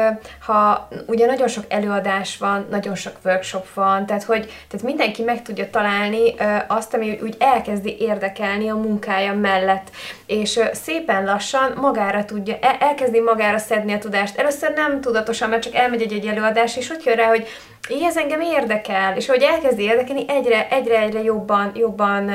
ha 0.40 0.88
ugye 1.06 1.26
nagyon 1.26 1.48
sok 1.48 1.64
előadás 1.68 2.38
van, 2.38 2.66
nagyon 2.70 2.94
sok 2.94 3.12
workshop 3.24 3.74
van, 3.74 4.06
tehát 4.06 4.22
hogy 4.22 4.44
tehát 4.68 4.86
mindenki 4.86 5.22
meg 5.22 5.42
tudja 5.42 5.70
találni 5.70 6.34
azt, 6.66 6.94
ami 6.94 7.18
úgy 7.22 7.36
elkezdi 7.38 7.96
érdekelni 7.98 8.68
a 8.68 8.76
munkája 8.76 9.34
mellett, 9.34 9.90
és 10.26 10.60
szépen 10.72 11.24
lassan 11.24 11.72
magára 11.76 12.24
tudja, 12.24 12.56
el, 12.60 12.76
elkezdi 12.80 13.20
magára 13.20 13.58
szedni 13.58 13.92
a 13.92 13.98
tudást. 13.98 14.38
Először 14.38 14.72
nem 14.72 15.00
tudatosan, 15.00 15.48
mert 15.48 15.62
csak 15.62 15.74
elmegy 15.74 16.02
egy, 16.02 16.12
egy 16.12 16.26
előadás, 16.26 16.76
és 16.76 16.90
úgy 16.90 17.04
jön 17.04 17.16
rá, 17.16 17.26
hogy 17.26 17.46
így 17.90 18.02
ez 18.02 18.16
engem 18.16 18.40
érdekel, 18.40 19.16
és 19.16 19.26
hogy 19.26 19.42
elkezdi 19.42 19.82
érdekelni, 19.82 20.24
egyre, 20.28 20.68
egyre, 20.70 21.00
egyre 21.00 21.22
jobban, 21.22 21.72
jobban. 21.74 22.28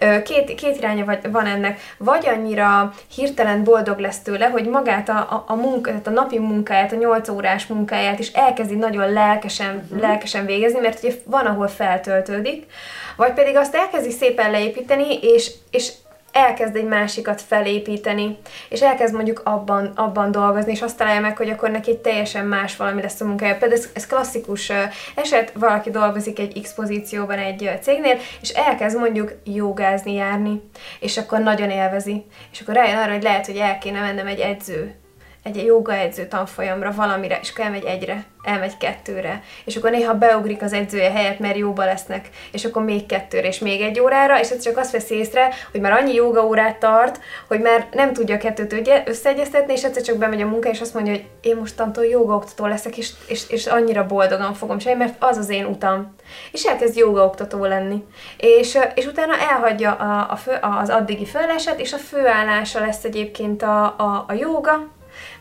Ö, 0.00 0.22
Két, 0.22 0.54
két 0.54 0.76
iránya 0.76 1.18
van 1.30 1.46
ennek. 1.46 1.80
Vagy 1.98 2.28
annyira 2.28 2.92
hirtelen 3.14 3.64
boldog 3.64 3.98
lesz 3.98 4.22
tőle, 4.22 4.46
hogy 4.46 4.68
magát 4.68 5.08
a, 5.08 5.16
a, 5.16 5.44
a, 5.46 5.54
munka, 5.54 5.90
tehát 5.90 6.06
a 6.06 6.10
napi 6.10 6.38
munkáját, 6.38 6.92
a 6.92 6.96
8 6.96 7.28
órás 7.28 7.66
munkáját 7.66 8.18
is 8.18 8.28
elkezdi 8.28 8.74
nagyon 8.74 9.12
lelkesen, 9.12 9.88
lelkesen 10.00 10.46
végezni, 10.46 10.80
mert 10.80 11.04
ugye 11.04 11.14
van, 11.24 11.46
ahol 11.46 11.68
feltöltődik, 11.68 12.66
vagy 13.16 13.32
pedig 13.32 13.56
azt 13.56 13.74
elkezdi 13.74 14.10
szépen 14.10 14.50
leépíteni, 14.50 15.18
és, 15.20 15.52
és 15.70 15.92
elkezd 16.34 16.76
egy 16.76 16.84
másikat 16.84 17.40
felépíteni, 17.42 18.38
és 18.68 18.80
elkezd 18.80 19.14
mondjuk 19.14 19.40
abban, 19.44 19.92
abban 19.94 20.30
dolgozni, 20.30 20.72
és 20.72 20.82
azt 20.82 20.96
találja 20.96 21.20
meg, 21.20 21.36
hogy 21.36 21.48
akkor 21.48 21.70
neki 21.70 21.90
egy 21.90 21.98
teljesen 21.98 22.46
más 22.46 22.76
valami 22.76 23.02
lesz 23.02 23.20
a 23.20 23.24
munkája. 23.24 23.56
Például 23.56 23.80
ez, 23.80 23.88
ez 23.94 24.06
klasszikus 24.06 24.72
eset, 25.14 25.52
valaki 25.54 25.90
dolgozik 25.90 26.38
egy 26.38 26.60
X 26.62 26.74
egy 26.78 27.82
cégnél, 27.82 28.18
és 28.40 28.48
elkezd 28.48 28.98
mondjuk 28.98 29.32
jogázni, 29.44 30.12
járni, 30.14 30.62
és 31.00 31.16
akkor 31.16 31.38
nagyon 31.38 31.70
élvezi. 31.70 32.24
És 32.52 32.60
akkor 32.60 32.74
rájön 32.74 32.98
arra, 32.98 33.12
hogy 33.12 33.22
lehet, 33.22 33.46
hogy 33.46 33.56
el 33.56 33.78
kéne 33.78 34.00
mennem 34.00 34.26
egy 34.26 34.40
edző 34.40 35.03
egy 35.44 35.64
joga 35.64 35.94
edző 35.94 36.26
tanfolyamra 36.26 36.92
valamire, 36.92 37.38
és 37.42 37.50
akkor 37.50 37.64
elmegy 37.64 37.84
egyre, 37.84 38.24
elmegy 38.42 38.76
kettőre, 38.76 39.42
és 39.64 39.76
akkor 39.76 39.90
néha 39.90 40.14
beugrik 40.14 40.62
az 40.62 40.72
edzője 40.72 41.10
helyett, 41.10 41.38
mert 41.38 41.56
jóba 41.56 41.84
lesznek, 41.84 42.28
és 42.52 42.64
akkor 42.64 42.84
még 42.84 43.06
kettőre, 43.06 43.46
és 43.46 43.58
még 43.58 43.80
egy 43.80 44.00
órára, 44.00 44.40
és 44.40 44.50
ez 44.50 44.62
csak 44.62 44.76
azt 44.76 44.90
veszi 44.90 45.14
észre, 45.14 45.48
hogy 45.70 45.80
már 45.80 45.92
annyi 45.92 46.14
joga 46.14 46.46
órát 46.46 46.78
tart, 46.78 47.20
hogy 47.48 47.60
már 47.60 47.88
nem 47.92 48.12
tudja 48.12 48.34
a 48.34 48.38
kettőt 48.38 48.90
összeegyeztetni, 49.04 49.72
és 49.72 49.84
egyszer 49.84 50.02
csak 50.02 50.16
bemegy 50.16 50.42
a 50.42 50.46
munka, 50.46 50.68
és 50.68 50.80
azt 50.80 50.94
mondja, 50.94 51.12
hogy 51.12 51.24
én 51.40 51.56
mostantól 51.56 52.04
jogaoktató 52.04 52.66
leszek, 52.66 52.96
és, 52.96 53.10
és, 53.26 53.50
és 53.50 53.66
annyira 53.66 54.06
boldogan 54.06 54.54
fogom 54.54 54.78
csinálni, 54.78 55.04
mert 55.04 55.16
az 55.18 55.36
az 55.36 55.48
én 55.48 55.64
utam. 55.64 56.14
És 56.52 56.64
elkezd 56.64 56.96
jogaoktató 56.96 57.64
lenni. 57.64 58.04
És, 58.36 58.78
és 58.94 59.06
utána 59.06 59.38
elhagyja 59.38 59.92
a, 59.92 60.32
a 60.32 60.36
fő, 60.36 60.58
az 60.80 60.88
addigi 60.88 61.26
főállását, 61.26 61.80
és 61.80 61.92
a 61.92 61.96
főállása 61.96 62.80
lesz 62.80 63.04
egyébként 63.04 63.62
a, 63.62 63.84
a, 63.84 64.24
a 64.28 64.32
joga, 64.32 64.92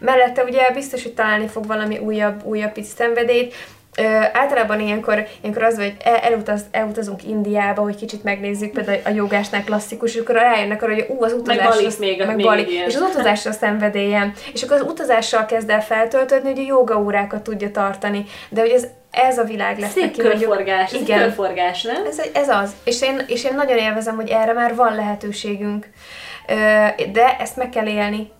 Mellette 0.03 0.43
ugye 0.43 0.71
biztos, 0.71 1.03
hogy 1.03 1.13
találni 1.13 1.47
fog 1.47 1.65
valami 1.65 1.97
újabb, 1.97 2.43
újabb 2.45 2.71
pici 2.71 2.91
szenvedélyt, 2.95 3.53
Ö, 3.97 4.03
általában 4.33 4.79
ilyenkor, 4.79 5.27
ilyenkor 5.41 5.63
az, 5.63 5.75
hogy 5.75 5.95
el, 6.03 6.15
elutaz, 6.15 6.61
elutazunk 6.71 7.23
Indiába, 7.23 7.81
hogy 7.81 7.95
kicsit 7.95 8.23
megnézzük, 8.23 8.71
például 8.71 8.99
a 9.05 9.09
jogásnál 9.09 9.63
klasszikus, 9.63 10.15
és 10.15 10.21
akkor 10.21 10.35
rájönnek 10.35 10.83
arra, 10.83 10.93
hogy 10.93 11.05
ú, 11.09 11.23
az 11.23 11.33
utazás, 11.33 11.75
meg, 11.75 11.85
az, 11.85 11.97
még, 11.97 12.25
meg 12.25 12.35
még 12.35 12.45
Bali, 12.45 12.73
és 12.87 12.95
az 12.95 13.01
utazásra 13.01 13.51
szenvedélyem. 13.51 14.33
És 14.53 14.63
akkor 14.63 14.75
az 14.75 14.81
utazással 14.81 15.45
kezd 15.45 15.69
el 15.69 15.83
feltöltődni, 15.83 16.49
hogy 16.49 16.59
a 16.59 16.65
joga 16.67 16.99
órákat 16.99 17.41
tudja 17.41 17.71
tartani. 17.71 18.25
De 18.49 18.61
hogy 18.61 18.69
ez, 18.69 18.87
ez 19.11 19.37
a 19.37 19.43
világ 19.43 19.79
lesz 19.79 19.91
Szép 19.91 20.03
neki. 20.03 20.19
körforgás, 20.19 20.91
hogy, 20.91 21.01
igen, 21.01 21.19
körforgás, 21.19 21.81
nem? 21.81 22.05
Ez, 22.05 22.21
ez 22.33 22.49
az. 22.49 22.71
És 22.83 23.01
én, 23.01 23.21
és 23.27 23.43
én 23.43 23.55
nagyon 23.55 23.77
élvezem, 23.77 24.15
hogy 24.15 24.29
erre 24.29 24.53
már 24.53 24.75
van 24.75 24.95
lehetőségünk. 24.95 25.89
De 27.11 27.37
ezt 27.39 27.55
meg 27.55 27.69
kell 27.69 27.87
élni 27.87 28.31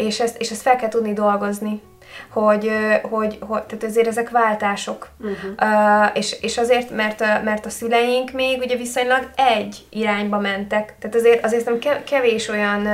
és 0.00 0.20
ezt, 0.20 0.40
és 0.40 0.50
ezt 0.50 0.62
fel 0.62 0.76
kell 0.76 0.88
tudni 0.88 1.12
dolgozni 1.12 1.80
hogy, 2.28 2.70
hogy, 3.02 3.38
hogy 3.40 3.62
tehát 3.62 3.84
azért 3.84 4.06
ezek 4.06 4.30
váltások. 4.30 5.08
Uh-huh. 5.20 5.50
Uh, 5.60 6.10
és, 6.14 6.36
és 6.40 6.58
azért, 6.58 6.90
mert, 6.90 7.20
mert 7.44 7.66
a 7.66 7.70
szüleink 7.70 8.30
még 8.30 8.58
ugye 8.60 8.76
viszonylag 8.76 9.30
egy 9.36 9.76
irányba 9.90 10.38
mentek. 10.38 10.94
Tehát 10.98 11.16
azért, 11.16 11.44
azért 11.44 11.64
nem 11.64 12.02
kevés 12.04 12.48
olyan, 12.48 12.88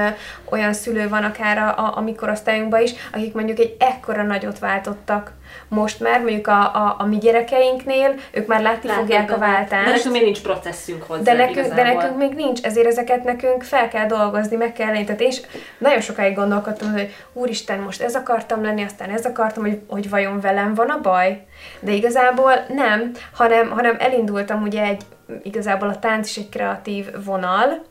olyan 0.50 0.72
szülő 0.72 1.08
van 1.08 1.24
akár 1.24 1.58
a, 1.58 1.78
a, 1.78 1.92
a 1.96 2.00
mikorosztályunkban 2.00 2.82
is, 2.82 2.92
akik 3.12 3.34
mondjuk 3.34 3.58
egy 3.58 3.76
ekkora 3.78 4.22
nagyot 4.22 4.58
váltottak 4.58 5.32
most 5.68 6.00
már 6.00 6.20
mondjuk 6.20 6.46
a, 6.46 6.60
a, 6.60 6.96
a 6.98 7.06
mi 7.06 7.18
gyerekeinknél, 7.18 8.14
ők 8.30 8.46
már 8.46 8.62
látni 8.62 8.88
Látni 8.88 9.02
fogják 9.02 9.32
a 9.32 9.38
váltást. 9.38 9.84
De 9.84 9.90
nekünk 9.90 10.14
még 10.14 10.22
nincs 10.22 10.42
processzünk 10.42 11.02
hozzá 11.02 11.22
de 11.22 11.32
nekünk, 11.32 11.74
de 11.74 11.82
nekünk 11.82 12.16
még 12.16 12.32
nincs, 12.32 12.62
ezért 12.62 12.86
ezeket 12.86 13.24
nekünk 13.24 13.62
fel 13.62 13.88
kell 13.88 14.06
dolgozni, 14.06 14.56
meg 14.56 14.72
kell 14.72 14.92
lenni. 14.92 15.04
Is 15.18 15.40
nagyon 15.78 16.00
sokáig 16.00 16.34
gondolkodtam, 16.34 16.92
hogy 16.92 17.14
úristen, 17.32 17.78
most 17.78 18.02
ez 18.02 18.14
akartam 18.14 18.62
lenni, 18.62 18.82
aztán 18.82 19.10
ez 19.10 19.24
akartam, 19.24 19.62
hogy, 19.62 19.80
hogy 19.88 20.10
vajon 20.10 20.40
velem 20.40 20.74
van 20.74 20.88
a 20.88 21.00
baj. 21.00 21.46
De 21.80 21.92
igazából 21.92 22.52
nem, 22.68 23.12
hanem, 23.32 23.70
hanem 23.70 23.96
elindultam 23.98 24.62
ugye 24.62 24.82
egy, 24.82 25.02
igazából 25.42 25.88
a 25.88 25.98
tánc 25.98 26.28
is 26.28 26.36
egy 26.36 26.48
kreatív 26.48 27.06
vonal, 27.24 27.84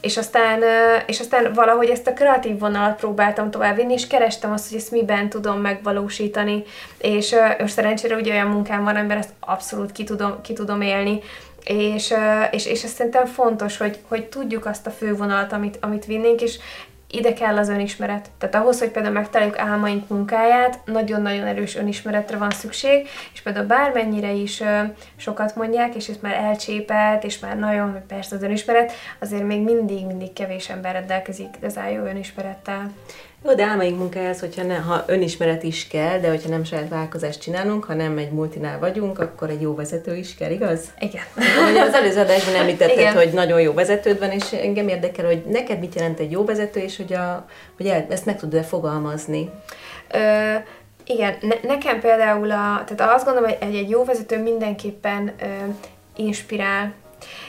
és 0.00 0.16
aztán, 0.16 0.62
és 1.06 1.20
aztán 1.20 1.52
valahogy 1.52 1.88
ezt 1.88 2.06
a 2.06 2.12
kreatív 2.12 2.58
vonalat 2.58 2.96
próbáltam 2.96 3.50
továbbvinni, 3.50 3.92
és 3.92 4.06
kerestem 4.06 4.52
azt, 4.52 4.68
hogy 4.68 4.78
ezt 4.78 4.90
miben 4.90 5.28
tudom 5.28 5.60
megvalósítani, 5.60 6.64
és 6.98 7.34
most 7.58 7.72
szerencsére 7.72 8.14
ugye 8.14 8.32
olyan 8.32 8.46
munkám 8.46 8.84
van, 8.84 8.96
amiben 8.96 9.18
ezt 9.18 9.32
abszolút 9.40 9.92
ki 9.92 10.04
tudom, 10.04 10.40
ki 10.42 10.52
tudom 10.52 10.80
élni, 10.80 11.20
és, 11.64 12.14
és, 12.50 12.66
és 12.66 12.84
ezt 12.84 12.94
szerintem 12.94 13.26
fontos, 13.26 13.76
hogy, 13.76 13.98
hogy 14.08 14.24
tudjuk 14.24 14.66
azt 14.66 14.86
a 14.86 14.90
fővonalat, 14.90 15.52
amit, 15.52 15.78
amit 15.80 16.04
vinnénk, 16.04 16.40
és 16.40 16.58
ide 17.10 17.32
kell 17.32 17.56
az 17.56 17.68
önismeret. 17.68 18.30
Tehát 18.38 18.54
ahhoz, 18.54 18.78
hogy 18.78 18.90
például 18.90 19.14
megtaláljuk 19.14 19.58
álmaink 19.58 20.08
munkáját, 20.08 20.80
nagyon-nagyon 20.84 21.46
erős 21.46 21.76
önismeretre 21.76 22.36
van 22.36 22.50
szükség, 22.50 23.08
és 23.32 23.40
például 23.42 23.66
bármennyire 23.66 24.32
is 24.32 24.60
ö, 24.60 24.80
sokat 25.16 25.56
mondják, 25.56 25.94
és 25.94 26.08
ez 26.08 26.16
már 26.22 26.34
elcsépelt, 26.34 27.24
és 27.24 27.38
már 27.38 27.58
nagyon, 27.58 28.02
persze 28.08 28.36
az 28.36 28.42
önismeret, 28.42 28.92
azért 29.18 29.46
még 29.46 29.60
mindig-mindig 29.60 30.32
kevés 30.32 30.68
ember 30.68 30.92
rendelkezik 30.92 31.48
igazán 31.56 31.88
jó 31.88 32.04
önismerettel. 32.04 32.92
Jó, 33.44 33.54
de 33.54 33.64
álmaink 33.64 33.98
munkájához, 33.98 34.40
hogyha 34.40 34.62
ne, 34.62 34.76
ha 34.76 35.04
önismeret 35.06 35.62
is 35.62 35.86
kell, 35.86 36.18
de 36.18 36.28
hogyha 36.28 36.48
nem 36.48 36.64
saját 36.64 36.88
vállalkozást 36.88 37.40
csinálunk, 37.40 37.84
ha 37.84 37.94
nem 37.94 38.18
egy 38.18 38.30
multinál 38.30 38.78
vagyunk, 38.78 39.18
akkor 39.18 39.50
egy 39.50 39.60
jó 39.60 39.74
vezető 39.74 40.16
is 40.16 40.34
kell, 40.34 40.50
igaz? 40.50 40.80
Igen. 40.98 41.22
Ugye 41.70 41.82
az 41.82 41.94
előző 41.94 42.20
adásban 42.20 42.54
említetted, 42.54 42.98
Igen. 42.98 43.14
hogy 43.14 43.32
nagyon 43.32 43.60
jó 43.60 43.72
vezetőd 43.72 44.18
van, 44.18 44.30
és 44.30 44.52
engem 44.52 44.88
érdekel, 44.88 45.26
hogy 45.26 45.44
neked 45.44 45.78
mit 45.78 45.94
jelent 45.94 46.18
egy 46.18 46.30
jó 46.30 46.44
vezető, 46.44 46.80
és 46.80 46.96
hogy, 46.96 47.12
a, 47.12 47.46
hogy 47.76 47.86
el, 47.86 48.06
ezt 48.10 48.26
meg 48.26 48.38
tudod-e 48.38 48.62
fogalmazni? 48.62 49.50
Ö, 50.10 50.54
igen, 51.04 51.36
ne, 51.40 51.54
nekem 51.62 52.00
például, 52.00 52.50
a, 52.50 52.84
tehát 52.86 53.14
azt 53.14 53.24
gondolom, 53.24 53.48
hogy 53.48 53.58
egy, 53.60 53.74
egy 53.74 53.90
jó 53.90 54.04
vezető 54.04 54.42
mindenképpen 54.42 55.32
ö, 55.40 55.46
inspirál, 56.16 56.94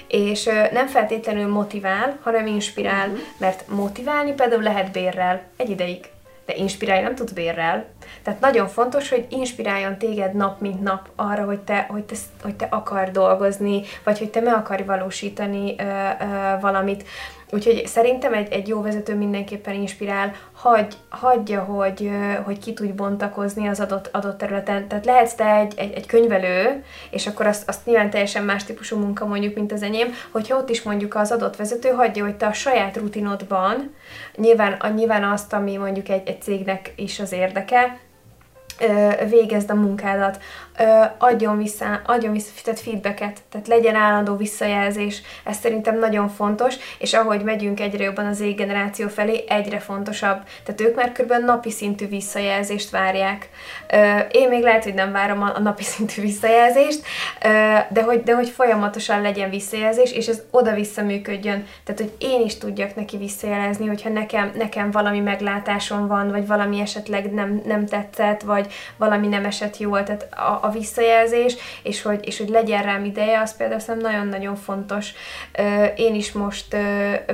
és 0.08 0.50
nem 0.72 0.88
feltétlenül 0.88 1.48
motivál, 1.48 2.18
hanem 2.22 2.48
inspirál, 2.48 3.08
uh-huh. 3.08 3.24
mert 3.38 3.68
motiválni 3.68 4.34
például 4.34 4.64
lehet 4.64 4.92
bérrel, 4.92 5.42
egy 5.58 5.70
ideig, 5.70 6.10
de 6.46 6.56
inspirálni 6.56 7.04
nem 7.04 7.16
tudsz 7.16 7.32
bérrel. 7.32 7.86
Tehát 8.24 8.40
nagyon 8.40 8.68
fontos, 8.68 9.10
hogy 9.10 9.26
inspiráljon 9.30 9.98
téged 9.98 10.34
nap 10.34 10.60
mint 10.60 10.82
nap 10.82 11.10
arra, 11.16 11.46
hogy 11.46 11.60
te, 11.60 11.86
hogy 11.90 12.04
te, 12.04 12.16
hogy 12.42 12.56
te 12.56 12.68
akar 12.70 13.12
dolgozni, 13.12 13.82
vagy 14.04 14.18
hogy 14.18 14.30
te 14.30 14.40
meg 14.40 14.54
akarj 14.54 14.84
valósítani 14.84 15.76
ö, 15.78 15.84
ö, 15.84 16.60
valamit. 16.62 17.04
Úgyhogy 17.52 17.88
szerintem 17.88 18.34
egy, 18.34 18.52
egy 18.52 18.68
jó 18.68 18.82
vezető 18.82 19.16
mindenképpen 19.16 19.74
inspirál, 19.74 20.34
hagy, 20.54 20.96
hagyja, 21.10 21.62
hogy, 21.62 22.12
hogy 22.44 22.60
ki 22.60 22.74
tudj 22.74 22.92
bontakozni 22.92 23.68
az 23.68 23.80
adott, 23.80 24.10
adott 24.12 24.38
területen. 24.38 24.88
Tehát 24.88 25.06
lehetsz 25.06 25.34
te 25.34 25.56
egy, 25.56 25.74
egy, 25.78 25.94
egy 25.94 26.06
könyvelő, 26.06 26.84
és 27.10 27.28
akkor 27.28 27.46
azt, 27.46 27.70
azt 27.70 27.86
nyilván 27.86 28.10
teljesen 28.10 28.44
más 28.44 28.64
típusú 28.64 28.98
munka 28.98 29.26
mondjuk, 29.26 29.56
mint 29.56 29.72
az 29.72 29.84
enyém, 29.84 30.14
hogyha 30.32 30.58
ott 30.58 30.70
is 30.70 30.82
mondjuk 30.82 31.16
az 31.16 31.32
adott 31.32 31.56
vezető 31.56 31.90
hagyja, 31.90 32.24
hogy 32.24 32.36
te 32.36 32.46
a 32.46 32.54
saját 32.54 32.98
rutinodban, 32.98 33.96
nyilván, 34.36 34.74
a, 34.74 34.88
nyilván 34.88 35.24
azt, 35.24 35.54
ami 35.54 35.78
mondjuk 35.78 36.10
egy, 36.10 36.28
egy 36.28 36.42
cégnek 36.42 36.94
is 36.96 37.20
az 37.20 37.32
érdeke, 37.32 38.00
végezd 39.30 39.70
a 39.70 39.76
munkádat, 39.76 40.40
adjon 41.18 41.58
vissza, 41.58 42.02
adjon 42.06 42.32
vissza 42.32 42.52
tehát 42.64 42.80
feedbacket, 42.80 43.40
tehát 43.52 43.68
legyen 43.68 43.96
állandó 43.96 44.36
visszajelzés, 44.36 45.22
ez 45.44 45.58
szerintem 45.58 46.00
nagyon 46.00 46.30
fontos, 46.30 46.76
és 47.00 47.14
ahogy 47.14 47.44
megyünk 47.44 47.80
egyre 47.80 48.04
jobban 48.04 48.26
az 48.26 48.44
generáció 48.56 49.08
felé, 49.08 49.44
egyre 49.48 49.80
fontosabb. 49.80 50.42
Tehát 50.64 50.82
ők 50.82 50.96
már 50.96 51.12
kb. 51.12 51.34
napi 51.46 51.72
szintű 51.72 52.08
visszajelzést 52.08 52.90
várják. 52.90 53.50
Én 54.32 54.50
még 54.50 54.64
lehet, 54.64 54.84
hogy 54.84 54.94
nem 54.94 55.12
várom 55.12 55.42
a 55.42 55.60
napi 55.60 55.84
szintű 55.84 56.22
visszajelzést, 56.22 57.02
de 57.90 58.04
hogy, 58.04 58.24
de 58.24 58.36
hogy 58.36 58.50
folyamatosan 58.50 59.22
legyen 59.22 59.50
visszajelzés, 59.50 60.12
és 60.12 60.28
ez 60.28 60.42
oda-vissza 60.52 61.04
működjön. 61.04 61.66
Tehát, 61.84 62.02
hogy 62.02 62.14
én 62.18 62.42
is 62.42 62.58
tudjak 62.58 62.96
neki 62.96 63.18
visszajelezni, 63.18 63.88
hogyha 63.88 64.10
nekem, 64.10 64.52
nekem 64.56 64.92
valami 64.92 65.20
meglátásom 65.20 66.08
van, 66.08 66.32
vagy 66.32 66.48
valami 66.48 66.80
esetleg 66.80 67.34
nem, 67.34 67.62
nem 67.66 67.86
tetszett, 67.86 68.42
vagy 68.42 68.74
valami 68.98 69.28
nem 69.28 69.46
esett 69.46 69.78
jól, 69.78 70.04
tehát 70.04 70.28
a, 70.34 70.60
a 70.62 70.69
visszajelzés, 70.70 71.56
és 71.84 72.02
hogy, 72.02 72.28
és 72.28 72.38
hogy 72.38 72.50
legyen 72.50 72.84
rám 72.84 73.06
ideje, 73.06 73.40
az 73.40 73.58
például 73.58 73.80
szerintem 73.80 74.12
nagyon-nagyon 74.12 74.56
fontos. 74.56 75.12
Én 75.96 76.16
is 76.16 76.32
most 76.32 76.76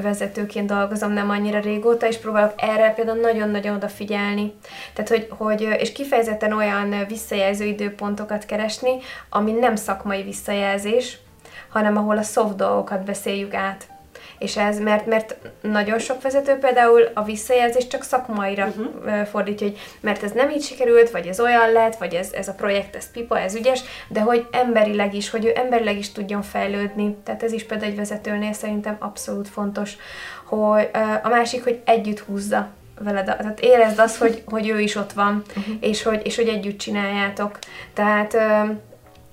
vezetőként 0.01 0.67
dolgozom 0.67 1.11
nem 1.11 1.29
annyira 1.29 1.59
régóta, 1.59 2.07
és 2.07 2.17
próbálok 2.17 2.53
erre 2.57 2.93
például 2.93 3.19
nagyon-nagyon 3.19 3.75
odafigyelni. 3.75 4.53
Tehát, 4.93 5.09
hogy, 5.09 5.27
hogy 5.29 5.61
és 5.79 5.91
kifejezetten 5.91 6.53
olyan 6.53 7.05
visszajelző 7.07 7.65
időpontokat 7.65 8.45
keresni, 8.45 8.97
ami 9.29 9.51
nem 9.51 9.75
szakmai 9.75 10.23
visszajelzés, 10.23 11.17
hanem 11.69 11.97
ahol 11.97 12.17
a 12.17 12.23
soft 12.23 12.55
dolgokat 12.55 13.03
beszéljük 13.03 13.53
át 13.53 13.87
és 14.39 14.57
ez, 14.57 14.79
mert, 14.79 15.05
mert 15.05 15.35
nagyon 15.61 15.99
sok 15.99 16.21
vezető 16.21 16.53
például 16.53 17.01
a 17.13 17.23
visszajelzést 17.23 17.89
csak 17.89 18.03
szakmaira 18.03 18.65
uh-huh. 18.65 19.25
fordítja, 19.25 19.67
hogy 19.67 19.77
mert 19.99 20.23
ez 20.23 20.31
nem 20.31 20.49
így 20.49 20.63
sikerült, 20.63 21.09
vagy 21.11 21.27
ez 21.27 21.39
olyan 21.39 21.71
lett, 21.71 21.95
vagy 21.95 22.13
ez, 22.13 22.31
ez 22.33 22.47
a 22.47 22.53
projekt, 22.53 22.95
ez 22.95 23.11
pipa, 23.11 23.39
ez 23.39 23.55
ügyes, 23.55 23.81
de 24.07 24.21
hogy 24.21 24.47
emberileg 24.51 25.13
is, 25.13 25.29
hogy 25.29 25.45
ő 25.45 25.51
emberileg 25.55 25.97
is 25.97 26.11
tudjon 26.11 26.41
fejlődni. 26.41 27.15
Tehát 27.23 27.43
ez 27.43 27.51
is 27.51 27.65
például 27.65 27.91
egy 27.91 27.97
vezetőnél 27.97 28.53
szerintem 28.53 28.95
abszolút 28.99 29.47
fontos, 29.47 29.93
hogy 30.45 30.89
a 31.23 31.29
másik, 31.29 31.63
hogy 31.63 31.81
együtt 31.85 32.19
húzza 32.19 32.69
veled, 32.99 33.25
tehát 33.25 33.59
érezd 33.59 33.99
azt, 33.99 34.17
hogy, 34.17 34.43
hogy 34.45 34.69
ő 34.69 34.79
is 34.79 34.95
ott 34.95 35.13
van, 35.13 35.43
uh-huh. 35.47 35.75
és, 35.79 36.03
hogy, 36.03 36.21
és 36.23 36.35
hogy 36.35 36.47
együtt 36.47 36.77
csináljátok. 36.77 37.59
Tehát 37.93 38.37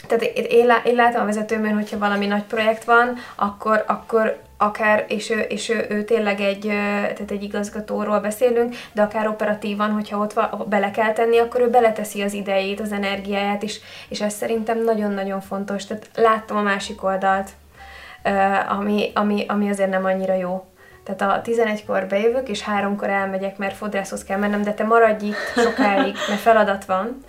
tehát 0.06 0.22
én, 0.22 0.64
én 0.84 0.94
látom 0.94 1.22
a 1.22 1.24
vezetőmön, 1.24 1.74
hogyha 1.74 1.98
valami 1.98 2.26
nagy 2.26 2.42
projekt 2.42 2.84
van, 2.84 3.14
akkor, 3.34 3.84
akkor 3.86 4.40
akár, 4.62 5.04
és 5.08 5.30
ő, 5.30 5.40
és 5.40 5.68
ő, 5.68 5.86
ő 5.88 6.04
tényleg 6.04 6.40
egy, 6.40 6.60
tehát 7.02 7.30
egy 7.30 7.42
igazgatóról 7.42 8.20
beszélünk, 8.20 8.74
de 8.92 9.02
akár 9.02 9.28
operatívan, 9.28 9.90
hogyha 9.90 10.18
ott 10.18 10.32
va, 10.32 10.66
bele 10.68 10.90
kell 10.90 11.12
tenni, 11.12 11.38
akkor 11.38 11.60
ő 11.60 11.70
beleteszi 11.70 12.22
az 12.22 12.32
idejét, 12.32 12.80
az 12.80 12.92
energiáját, 12.92 13.62
és, 13.62 13.80
és 14.08 14.20
ez 14.20 14.34
szerintem 14.34 14.84
nagyon-nagyon 14.84 15.40
fontos. 15.40 15.86
Tehát 15.86 16.08
láttam 16.14 16.56
a 16.56 16.62
másik 16.62 17.04
oldalt, 17.04 17.50
ami, 18.68 19.10
ami, 19.14 19.44
ami 19.48 19.68
azért 19.68 19.90
nem 19.90 20.04
annyira 20.04 20.34
jó. 20.34 20.64
Tehát 21.04 21.46
a 21.46 21.50
11-kor 21.50 22.06
bejövök, 22.06 22.48
és 22.48 22.60
háromkor 22.60 23.08
elmegyek, 23.08 23.56
mert 23.56 23.76
fodrászhoz 23.76 24.24
kell 24.24 24.38
mennem, 24.38 24.62
de 24.62 24.72
te 24.74 24.84
maradj 24.84 25.26
itt 25.26 25.62
sokáig, 25.64 26.14
mert 26.28 26.40
feladat 26.40 26.84
van, 26.84 27.24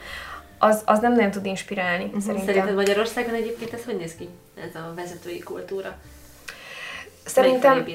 az, 0.57 0.81
az 0.85 0.99
nem 0.99 1.13
nagyon 1.13 1.31
tud 1.31 1.45
inspirálni, 1.45 2.03
uh-huh. 2.03 2.21
szerintem. 2.21 2.45
Szerinted 2.45 2.75
Magyarországon 2.75 3.33
egyébként 3.33 3.73
ez 3.73 3.85
hogy 3.85 3.97
néz 3.97 4.15
ki, 4.15 4.29
ez 4.55 4.75
a 4.75 4.93
vezetői 4.95 5.39
kultúra? 5.39 5.95
Szerintem, 7.25 7.85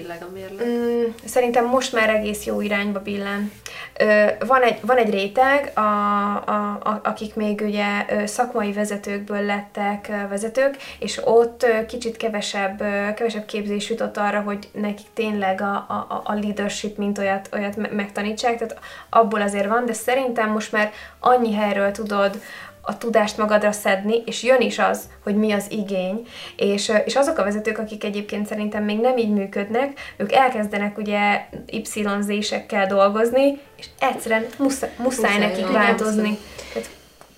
mm, 0.65 1.03
szerintem 1.25 1.67
most 1.67 1.93
már 1.93 2.09
egész 2.09 2.45
jó 2.45 2.61
irányba 2.61 3.01
billen. 3.01 3.53
Ö, 3.99 4.27
van, 4.47 4.63
egy, 4.63 4.79
van 4.83 4.97
egy 4.97 5.11
réteg, 5.11 5.71
a, 5.75 5.81
a, 5.81 6.79
a, 6.83 7.01
akik 7.05 7.35
még 7.35 7.61
ugye 7.61 7.87
szakmai 8.27 8.73
vezetőkből 8.73 9.41
lettek 9.41 10.11
vezetők, 10.29 10.77
és 10.99 11.21
ott 11.25 11.67
kicsit 11.89 12.17
kevesebb, 12.17 12.79
kevesebb 13.15 13.47
képzés 13.47 13.91
jutott 13.91 14.17
arra, 14.17 14.41
hogy 14.41 14.69
nekik 14.73 15.07
tényleg 15.15 15.61
a, 15.61 15.75
a, 15.75 16.21
a 16.25 16.35
leadership 16.35 16.97
mint 16.97 17.19
olyat, 17.19 17.49
olyat 17.53 17.93
megtanítsák, 17.93 18.59
tehát 18.59 18.79
abból 19.11 19.41
azért 19.41 19.69
van, 19.69 19.87
de 19.87 19.93
szerintem 19.93 20.51
most 20.51 20.73
már 20.73 20.93
annyi 21.21 21.55
helyről 21.55 21.91
tudod 21.91 22.41
a 22.89 22.99
tudást 22.99 23.37
magadra 23.37 23.73
szedni, 23.73 24.23
és 24.27 24.43
jön 24.43 24.61
is 24.61 24.79
az, 24.79 25.09
hogy 25.23 25.37
mi 25.37 25.53
az 25.53 25.67
igény, 25.71 26.27
és, 26.57 26.93
és 27.05 27.17
azok 27.17 27.39
a 27.39 27.45
vezetők, 27.45 27.79
akik 27.79 28.05
egyébként 28.05 28.47
szerintem 28.47 28.85
még 28.85 29.01
nem 29.01 29.17
így 29.17 29.33
működnek, 29.33 30.01
ők 30.17 30.33
elkezdenek 30.33 30.99
ugye 30.99 31.47
Y-zésekkel 31.67 32.87
dolgozni, 32.87 33.61
és 33.77 33.87
egyszerűen 33.99 34.47
muszáj, 34.59 34.91
muszáj, 34.99 35.31
muszáj 35.33 35.39
nekik 35.39 35.73
változni. 35.73 36.39
Tehát, 36.73 36.91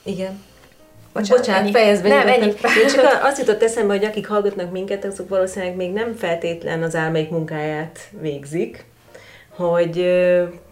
igen. 0.03 0.43
Bocsánat, 1.13 1.39
Bocsánat 1.39 1.63
ennyi. 1.63 1.73
fejezd 1.73 2.03
be. 2.03 2.09
Nem, 2.09 2.29
ennyi. 2.29 2.55
Csak 2.95 3.19
azt 3.29 3.39
jutott 3.39 3.63
eszembe, 3.63 3.93
hogy 3.93 4.05
akik 4.05 4.27
hallgatnak 4.27 4.71
minket, 4.71 5.05
azok 5.05 5.29
valószínűleg 5.29 5.77
még 5.77 5.93
nem 5.93 6.15
feltétlen 6.15 6.83
az 6.83 6.95
álmaik 6.95 7.31
munkáját 7.31 7.99
végzik, 8.21 8.85
hogy 9.49 10.07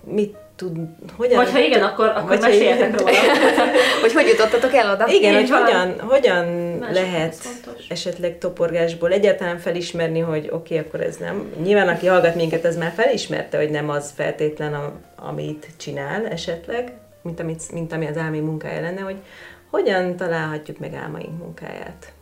mit 0.04 0.36
tud, 0.58 0.76
hogyan... 1.16 1.36
Vagy 1.36 1.50
ha 1.50 1.58
igen, 1.58 1.82
akkor, 1.82 2.06
akkor 2.06 2.38
meséljetek 2.38 2.98
róla. 3.00 3.12
hogy 4.02 4.12
hogy 4.12 4.26
jutottatok 4.26 4.74
el 4.74 4.92
oda? 4.92 5.06
Igen, 5.08 5.34
hogy 5.34 5.50
hogyan, 5.50 6.00
hogyan 6.00 6.78
lehet 6.92 7.36
esetleg 7.88 8.38
toporgásból 8.38 9.12
egyáltalán 9.12 9.58
felismerni, 9.58 10.20
hogy 10.20 10.48
oké, 10.50 10.54
okay, 10.54 10.78
akkor 10.78 11.00
ez 11.00 11.16
nem... 11.16 11.52
Nyilván, 11.62 11.88
aki 11.88 12.06
hallgat 12.06 12.34
minket, 12.34 12.64
az 12.64 12.76
már 12.76 12.92
felismerte, 12.96 13.56
hogy 13.56 13.70
nem 13.70 13.90
az 13.90 14.12
feltétlen, 14.16 14.74
a, 14.74 14.92
amit 15.16 15.68
csinál 15.76 16.26
esetleg, 16.26 16.92
mint, 17.22 17.40
amit, 17.40 17.72
mint 17.72 17.92
ami 17.92 18.06
az 18.06 18.16
álmi 18.16 18.40
munkája 18.40 18.80
lenne, 18.80 19.00
hogy 19.00 19.16
hogyan 19.70 20.16
találhatjuk 20.16 20.78
meg 20.78 20.94
álmaink 20.94 21.38
munkáját. 21.38 22.12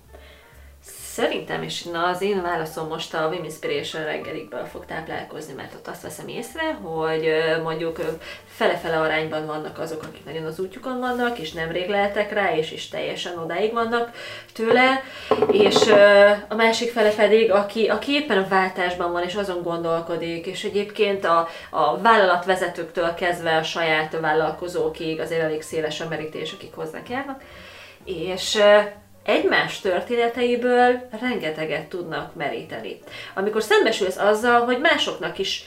Szerintem, 1.16 1.62
és 1.62 1.82
na 1.82 2.06
az 2.06 2.22
én 2.22 2.42
válaszom 2.42 2.88
most 2.88 3.14
a 3.14 3.28
Wim 3.28 3.44
Inspiration 3.44 4.04
reggelikből 4.04 4.64
fog 4.64 4.84
táplálkozni, 4.84 5.52
mert 5.52 5.74
ott 5.74 5.86
azt 5.86 6.02
veszem 6.02 6.28
észre, 6.28 6.72
hogy 6.72 7.28
mondjuk 7.62 8.00
fele-fele 8.46 8.98
arányban 8.98 9.46
vannak 9.46 9.78
azok, 9.78 10.02
akik 10.02 10.24
nagyon 10.24 10.44
az 10.44 10.58
útjukon 10.58 11.00
vannak, 11.00 11.38
és 11.38 11.52
nemrég 11.52 11.88
leltek 11.88 12.32
rá, 12.32 12.56
és 12.56 12.72
is 12.72 12.88
teljesen 12.88 13.38
odáig 13.38 13.72
vannak 13.72 14.10
tőle, 14.52 15.02
és 15.50 15.76
a 16.48 16.54
másik 16.54 16.90
fele 16.90 17.10
pedig, 17.10 17.52
aki, 17.52 17.86
aki 17.86 18.12
éppen 18.12 18.38
a 18.38 18.48
váltásban 18.48 19.12
van, 19.12 19.22
és 19.22 19.34
azon 19.34 19.62
gondolkodik, 19.62 20.46
és 20.46 20.64
egyébként 20.64 21.24
a, 21.24 21.48
a 21.70 21.98
vállalatvezetőktől 21.98 23.14
kezdve 23.14 23.56
a 23.56 23.62
saját 23.62 24.18
vállalkozókig 24.20 25.20
azért 25.20 25.42
elég 25.42 25.62
széles 25.62 26.00
a 26.00 26.08
merítés, 26.08 26.52
akik 26.52 26.74
hozzánk 26.74 27.08
járnak, 27.08 27.42
és 28.04 28.58
egymás 29.26 29.80
történeteiből 29.80 31.08
rengeteget 31.20 31.88
tudnak 31.88 32.34
meríteni. 32.34 32.98
Amikor 33.34 33.62
szembesülsz 33.62 34.16
azzal, 34.16 34.64
hogy 34.64 34.80
másoknak 34.80 35.38
is 35.38 35.64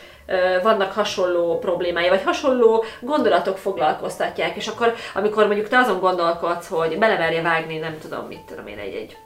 vannak 0.63 0.91
hasonló 0.91 1.59
problémái, 1.59 2.09
vagy 2.09 2.23
hasonló 2.23 2.83
gondolatok 2.99 3.57
foglalkoztatják, 3.57 4.55
és 4.55 4.67
akkor, 4.67 4.95
amikor 5.13 5.45
mondjuk 5.45 5.67
te 5.67 5.77
azon 5.77 5.99
gondolkodsz, 5.99 6.67
hogy 6.67 6.97
belemerje 6.97 7.41
vágni, 7.41 7.77
nem 7.77 7.97
tudom, 8.01 8.25
mit 8.25 8.41
tudom 8.41 8.67
én, 8.67 8.77
egy-egy 8.77 9.01
egy 9.01 9.17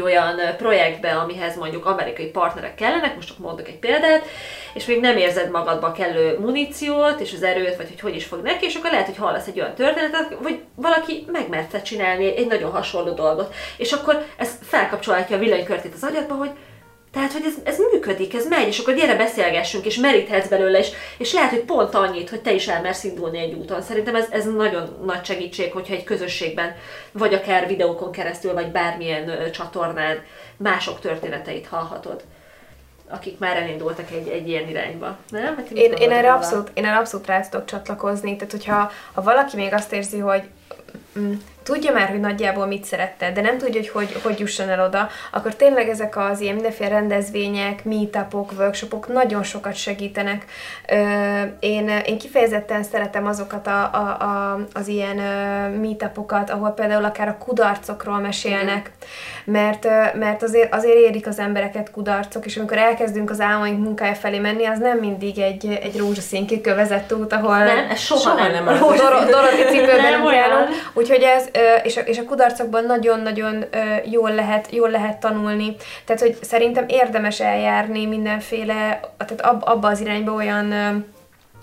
olyan 0.00 0.40
projektbe, 0.56 1.10
amihez 1.10 1.56
mondjuk 1.56 1.86
amerikai 1.86 2.26
partnerek 2.26 2.74
kellenek, 2.74 3.14
most 3.14 3.28
csak 3.28 3.38
mondok 3.38 3.68
egy 3.68 3.78
példát, 3.78 4.24
és 4.74 4.86
még 4.86 5.00
nem 5.00 5.16
érzed 5.16 5.50
magadba 5.50 5.92
kellő 5.92 6.38
muníciót, 6.38 7.20
és 7.20 7.32
az 7.32 7.42
erőt, 7.42 7.76
vagy 7.76 7.88
hogy 7.88 8.00
hogy 8.00 8.14
is 8.14 8.24
fog 8.24 8.42
neki, 8.42 8.64
és 8.64 8.74
akkor 8.74 8.90
lehet, 8.90 9.06
hogy 9.06 9.16
hallasz 9.16 9.46
egy 9.46 9.60
olyan 9.60 9.74
történetet, 9.74 10.36
vagy 10.42 10.60
valaki 10.74 11.24
megmerte 11.32 11.82
csinálni 11.82 12.36
egy 12.36 12.46
nagyon 12.46 12.70
hasonló 12.70 13.12
dolgot, 13.12 13.54
és 13.76 13.92
akkor 13.92 14.24
ez 14.36 14.58
felkapcsolhatja 14.62 15.36
a 15.36 15.38
villanykörtét 15.38 15.94
az 15.94 16.04
agyadba, 16.04 16.34
hogy 16.34 16.50
tehát, 17.12 17.32
hogy 17.32 17.42
ez, 17.46 17.54
ez 17.64 17.78
működik, 17.92 18.34
ez 18.34 18.48
megy, 18.48 18.66
és 18.66 18.78
akkor 18.78 18.94
gyere 18.94 19.16
beszélgessünk, 19.16 19.84
és 19.84 19.96
meríthetsz 19.96 20.48
belőle, 20.48 20.78
és, 20.78 20.90
és 21.18 21.32
lehet, 21.32 21.50
hogy 21.50 21.64
pont 21.64 21.94
annyit, 21.94 22.30
hogy 22.30 22.40
te 22.40 22.52
is 22.52 22.68
elmersz 22.68 23.04
indulni 23.04 23.38
egy 23.38 23.52
úton. 23.52 23.82
Szerintem 23.82 24.14
ez, 24.14 24.26
ez 24.30 24.44
nagyon 24.44 24.98
nagy 25.04 25.24
segítség, 25.24 25.72
hogyha 25.72 25.94
egy 25.94 26.04
közösségben, 26.04 26.76
vagy 27.12 27.34
akár 27.34 27.66
videókon 27.66 28.12
keresztül, 28.12 28.52
vagy 28.52 28.70
bármilyen 28.70 29.28
ö, 29.28 29.50
csatornán 29.50 30.22
mások 30.56 31.00
történeteit 31.00 31.66
hallhatod 31.66 32.22
akik 33.10 33.38
már 33.38 33.56
elindultak 33.56 34.10
egy, 34.10 34.28
egy 34.28 34.48
ilyen 34.48 34.68
irányba. 34.68 35.16
Nem? 35.28 35.56
Hát 35.56 35.70
én, 35.70 35.92
én, 35.92 36.10
erre 36.10 36.32
abszolút, 36.32 36.70
én 36.74 36.84
erre 36.84 36.96
abszolút 36.96 37.26
rá 37.26 37.40
tudok 37.40 37.66
csatlakozni. 37.66 38.36
Tehát, 38.36 38.52
hogyha 38.52 38.90
ha 39.12 39.22
valaki 39.22 39.56
még 39.56 39.72
azt 39.72 39.92
érzi, 39.92 40.18
hogy 40.18 40.42
mm, 41.18 41.32
tudja 41.68 41.92
már, 41.92 42.08
hogy 42.08 42.20
nagyjából 42.20 42.66
mit 42.66 42.84
szerette, 42.84 43.32
de 43.32 43.40
nem 43.40 43.58
tudja, 43.58 43.80
hogy 43.80 43.88
hogy, 43.88 44.22
hogy 44.22 44.38
jusson 44.38 44.68
el 44.68 44.84
oda, 44.84 45.08
akkor 45.32 45.54
tényleg 45.54 45.88
ezek 45.88 46.16
az 46.16 46.40
ilyen 46.40 46.54
mindenféle 46.54 46.88
rendezvények, 46.88 47.84
meetupok, 47.84 48.52
workshopok 48.58 49.12
nagyon 49.12 49.42
sokat 49.42 49.74
segítenek. 49.74 50.44
Én, 51.60 51.88
én 52.06 52.18
kifejezetten 52.18 52.82
szeretem 52.82 53.26
azokat 53.26 53.66
a, 53.66 53.90
a, 53.92 54.22
a, 54.22 54.58
az 54.72 54.88
ilyen 54.88 55.16
meetupokat, 55.80 56.50
ahol 56.50 56.70
például 56.70 57.04
akár 57.04 57.28
a 57.28 57.38
kudarcokról 57.38 58.18
mesélnek, 58.18 58.90
mert, 59.44 59.84
mert 60.14 60.42
azért, 60.42 60.74
azért 60.74 60.96
érik 60.96 61.26
az 61.26 61.38
embereket 61.38 61.90
kudarcok, 61.90 62.46
és 62.46 62.56
amikor 62.56 62.78
elkezdünk 62.78 63.30
az 63.30 63.40
álmaink 63.40 63.78
munkája 63.78 64.14
felé 64.14 64.38
menni, 64.38 64.64
az 64.64 64.78
nem 64.78 64.98
mindig 64.98 65.38
egy, 65.38 65.78
egy 65.82 65.98
rózsaszín 65.98 66.46
kikövezett 66.46 67.12
út, 67.12 67.32
ahol 67.32 67.58
nem, 67.58 67.94
soha, 67.94 68.20
soha 68.20 68.48
nem, 68.48 68.64
nem 68.64 68.78
Doroti 69.30 69.62
cipőben 69.68 70.20
úgyhogy 71.10 71.22
ez, 71.22 71.48
és 71.82 71.96
a, 71.96 72.00
és 72.00 72.18
a 72.18 72.24
kudarcokban 72.24 72.84
nagyon-nagyon 72.84 73.64
jól 74.04 74.34
lehet, 74.34 74.72
jól 74.72 74.90
lehet 74.90 75.20
tanulni. 75.20 75.76
Tehát, 76.04 76.22
hogy 76.22 76.36
szerintem 76.42 76.84
érdemes 76.88 77.40
eljárni 77.40 78.06
mindenféle, 78.06 79.00
tehát 79.16 79.40
ab, 79.40 79.62
abba 79.66 79.88
az 79.88 80.00
irányba 80.00 80.32
olyan 80.32 80.74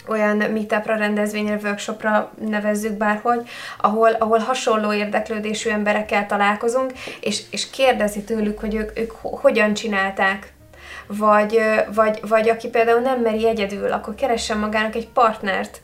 olyan 0.07 0.37
meetupra, 0.37 0.95
rendezvényre, 0.95 1.59
workshopra 1.63 2.31
nevezzük 2.49 2.93
bárhogy, 2.93 3.49
ahol, 3.81 4.11
ahol 4.11 4.37
hasonló 4.37 4.93
érdeklődésű 4.93 5.69
emberekkel 5.69 6.25
találkozunk, 6.25 6.91
és, 7.21 7.41
és 7.51 7.69
kérdezi 7.69 8.23
tőlük, 8.23 8.59
hogy 8.59 8.75
ők, 8.75 8.99
ők 8.99 9.11
hogyan 9.21 9.73
csinálták 9.73 10.53
vagy, 11.07 11.59
vagy, 11.93 12.19
vagy 12.27 12.49
aki 12.49 12.67
például 12.67 12.99
nem 12.99 13.21
meri 13.21 13.47
egyedül, 13.47 13.91
akkor 13.91 14.15
keressen 14.15 14.57
magának 14.57 14.95
egy 14.95 15.07
partnert, 15.07 15.81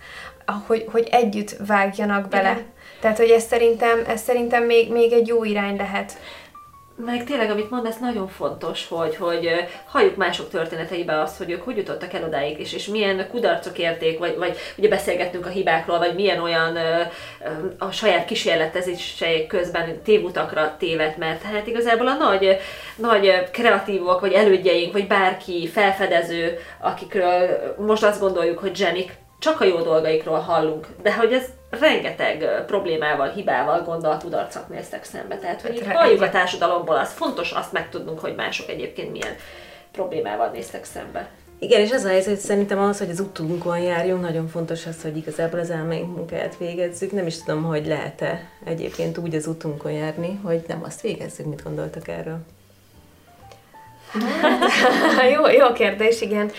hogy, 0.67 0.85
hogy 0.91 1.07
együtt 1.11 1.55
vágjanak 1.67 2.27
bele. 2.27 2.51
Igen. 2.51 2.65
Tehát, 3.01 3.17
hogy 3.17 3.29
ez 3.29 3.43
szerintem, 3.43 4.03
ez 4.07 4.21
szerintem 4.21 4.63
még, 4.63 4.91
még 4.91 5.11
egy 5.11 5.27
jó 5.27 5.43
irány 5.43 5.75
lehet. 5.75 6.17
Meg 7.05 7.23
tényleg, 7.23 7.49
amit 7.49 7.69
mondasz, 7.69 7.97
nagyon 7.97 8.27
fontos, 8.27 8.87
hogy, 8.87 9.15
hogy 9.15 9.49
halljuk 9.85 10.15
mások 10.15 10.49
történeteibe 10.49 11.21
azt, 11.21 11.37
hogy 11.37 11.51
ők 11.51 11.61
hogy 11.61 11.77
jutottak 11.77 12.13
el 12.13 12.23
odáig, 12.23 12.59
és, 12.59 12.73
és 12.73 12.87
milyen 12.87 13.27
kudarcok 13.29 13.77
érték, 13.77 14.19
vagy, 14.19 14.37
vagy 14.37 14.57
ugye 14.77 14.87
beszélgettünk 14.87 15.45
a 15.45 15.49
hibákról, 15.49 15.97
vagy 15.97 16.15
milyen 16.15 16.39
olyan 16.39 16.77
a 17.77 17.91
saját 17.91 18.25
kísérletezéseik 18.25 19.47
közben 19.47 20.01
tévutakra 20.03 20.75
tévedt, 20.79 21.17
mert 21.17 21.41
hát 21.41 21.67
igazából 21.67 22.07
a 22.07 22.17
nagy, 22.17 22.57
nagy 22.95 23.49
kreatívok, 23.51 24.19
vagy 24.19 24.33
elődjeink, 24.33 24.93
vagy 24.93 25.07
bárki 25.07 25.67
felfedező, 25.67 26.57
akikről 26.81 27.75
most 27.77 28.03
azt 28.03 28.19
gondoljuk, 28.19 28.57
hogy 28.59 28.75
zsenik, 28.75 29.13
csak 29.39 29.61
a 29.61 29.65
jó 29.65 29.81
dolgaikról 29.81 30.39
hallunk, 30.39 30.87
de 31.01 31.13
hogy 31.13 31.33
ez 31.33 31.45
rengeteg 31.79 32.63
problémával, 32.65 33.29
hibával, 33.29 33.81
gondol, 33.81 34.17
kudarcot 34.17 34.69
néztek 34.69 35.03
szembe. 35.03 35.37
Tehát, 35.37 35.61
hogy 35.61 35.83
hát, 35.85 35.95
halljuk 35.95 36.21
a 36.21 36.29
társadalomból, 36.29 36.95
az 36.97 37.11
fontos 37.11 37.51
azt 37.51 37.71
megtudnunk, 37.71 38.19
hogy 38.19 38.35
mások 38.35 38.69
egyébként 38.69 39.11
milyen 39.11 39.35
problémával 39.91 40.49
néztek 40.49 40.83
szembe. 40.83 41.29
Igen, 41.59 41.81
és 41.81 41.91
az 41.91 42.03
a 42.03 42.07
helyzet, 42.07 42.33
hogy 42.33 42.43
szerintem 42.43 42.79
ahhoz, 42.79 42.97
hogy 42.97 43.09
az 43.09 43.19
utunkon 43.19 43.79
járjunk, 43.79 44.21
nagyon 44.21 44.47
fontos 44.47 44.85
az, 44.85 45.01
hogy 45.01 45.17
igazából 45.17 45.59
az 45.59 45.69
elmeink 45.69 46.15
munkáját 46.15 46.57
végezzük. 46.57 47.11
Nem 47.11 47.27
is 47.27 47.43
tudom, 47.43 47.63
hogy 47.63 47.85
lehet-e 47.87 48.49
egyébként 48.65 49.17
úgy 49.17 49.35
az 49.35 49.47
utunkon 49.47 49.91
járni, 49.91 50.39
hogy 50.43 50.63
nem 50.67 50.83
azt 50.83 51.01
végezzük, 51.01 51.45
mit 51.45 51.63
gondoltak 51.63 52.07
erről. 52.07 52.37
Hát, 54.41 55.31
jó, 55.33 55.47
jó 55.47 55.73
kérdés, 55.73 56.21
igen. 56.21 56.51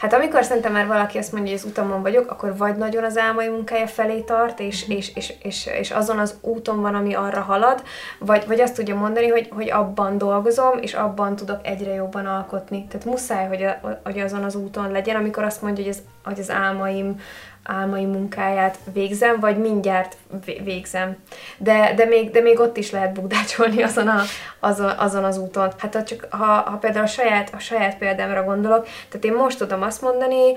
Hát 0.00 0.12
amikor 0.12 0.44
szerintem 0.44 0.72
már 0.72 0.86
valaki 0.86 1.18
azt 1.18 1.32
mondja, 1.32 1.50
hogy 1.52 1.60
az 1.60 1.68
utamon 1.70 2.02
vagyok, 2.02 2.30
akkor 2.30 2.56
vagy 2.56 2.76
nagyon 2.76 3.04
az 3.04 3.18
álmai 3.18 3.48
munkája 3.48 3.86
felé 3.86 4.20
tart, 4.20 4.60
és, 4.60 4.86
Mhm. 4.86 4.96
és, 4.96 5.14
és, 5.14 5.34
és, 5.42 5.66
és 5.80 5.90
azon 5.90 6.18
az 6.18 6.34
úton 6.40 6.80
van, 6.80 6.94
ami 6.94 7.14
arra 7.14 7.40
halad, 7.40 7.82
vagy, 8.18 8.46
vagy 8.46 8.60
azt 8.60 8.74
tudja 8.74 8.94
mondani, 8.96 9.28
hogy, 9.28 9.48
hogy 9.54 9.70
abban 9.70 10.18
dolgozom, 10.18 10.78
és 10.80 10.94
abban 10.94 11.36
tudok 11.36 11.58
egyre 11.62 11.94
jobban 11.94 12.26
alkotni. 12.26 12.86
Tehát 12.90 13.06
muszáj, 13.06 13.46
hogy, 13.46 13.62
a, 13.62 14.00
hogy 14.04 14.18
azon 14.18 14.44
az 14.44 14.54
úton 14.54 14.90
legyen, 14.90 15.16
amikor 15.16 15.44
azt 15.44 15.62
mondja, 15.62 15.84
hogy 15.84 15.92
az, 15.92 16.02
hogy 16.24 16.38
az 16.38 16.50
álmaim, 16.50 17.20
álmai 17.62 18.04
munkáját 18.04 18.78
végzem, 18.92 19.40
vagy 19.40 19.58
mindjárt 19.58 20.16
vé- 20.44 20.64
végzem. 20.64 21.16
De, 21.58 21.92
de, 21.96 22.04
még, 22.04 22.30
de 22.30 22.40
még 22.40 22.60
ott 22.60 22.76
is 22.76 22.90
lehet 22.90 23.12
bukdácsolni 23.12 23.82
azon, 23.82 24.08
a, 24.08 24.20
azon, 24.58 24.90
azon 24.90 25.24
az 25.24 25.38
úton. 25.38 25.72
Hát 25.78 25.94
ha, 25.94 26.02
csak, 26.02 26.26
ha, 26.30 26.44
ha 26.44 26.76
például 26.76 27.04
a 27.04 27.08
saját, 27.08 27.54
a 27.54 27.58
saját 27.58 27.98
példámra 27.98 28.44
gondolok, 28.44 28.84
tehát 28.84 29.24
én 29.24 29.34
most 29.34 29.58
tudom 29.58 29.82
azt 29.82 30.02
mondani, 30.02 30.56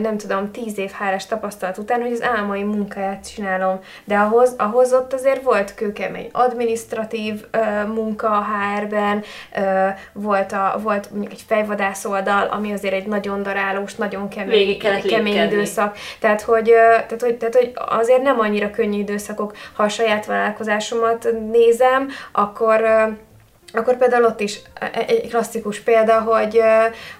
nem 0.00 0.16
tudom, 0.16 0.50
tíz 0.50 0.78
év 0.78 0.90
hálás 0.90 1.26
tapasztalat 1.26 1.78
után, 1.78 2.00
hogy 2.00 2.12
az 2.12 2.22
álmai 2.22 2.62
munkáját 2.62 3.32
csinálom. 3.34 3.80
De 4.04 4.16
ahhoz, 4.16 4.54
ahhoz 4.58 4.92
ott 4.92 5.12
azért 5.12 5.42
volt 5.42 5.74
kőkemény 5.74 6.28
administratív 6.32 7.44
ö, 7.50 7.86
munka 7.86 8.28
a 8.28 8.44
HR-ben, 8.44 9.22
ö, 9.56 9.88
volt, 10.12 10.52
a, 10.52 10.78
volt 10.82 11.10
mondjuk 11.10 11.32
egy 11.32 11.44
fejvadász 11.46 12.04
oldal, 12.04 12.46
ami 12.46 12.72
azért 12.72 12.94
egy 12.94 13.06
nagyon 13.06 13.42
darálós, 13.42 13.94
nagyon 13.94 14.28
kemény, 14.28 14.78
kemény 14.78 15.02
lépkedni. 15.02 15.56
időszak. 15.56 15.96
Tehát 16.20 16.40
hogy, 16.40 16.64
tehát, 17.06 17.20
hogy, 17.20 17.36
tehát, 17.36 17.54
hogy 17.54 17.72
azért 17.74 18.22
nem 18.22 18.40
annyira 18.40 18.70
könnyű 18.70 18.98
időszakok. 18.98 19.56
Ha 19.72 19.82
a 19.82 19.88
saját 19.88 20.26
vállalkozásomat 20.26 21.28
nézem, 21.50 22.08
akkor 22.32 22.82
akkor 23.72 23.96
például 23.96 24.24
ott 24.24 24.40
is 24.40 24.60
egy 25.06 25.28
klasszikus 25.28 25.80
példa, 25.80 26.20
hogy, 26.20 26.60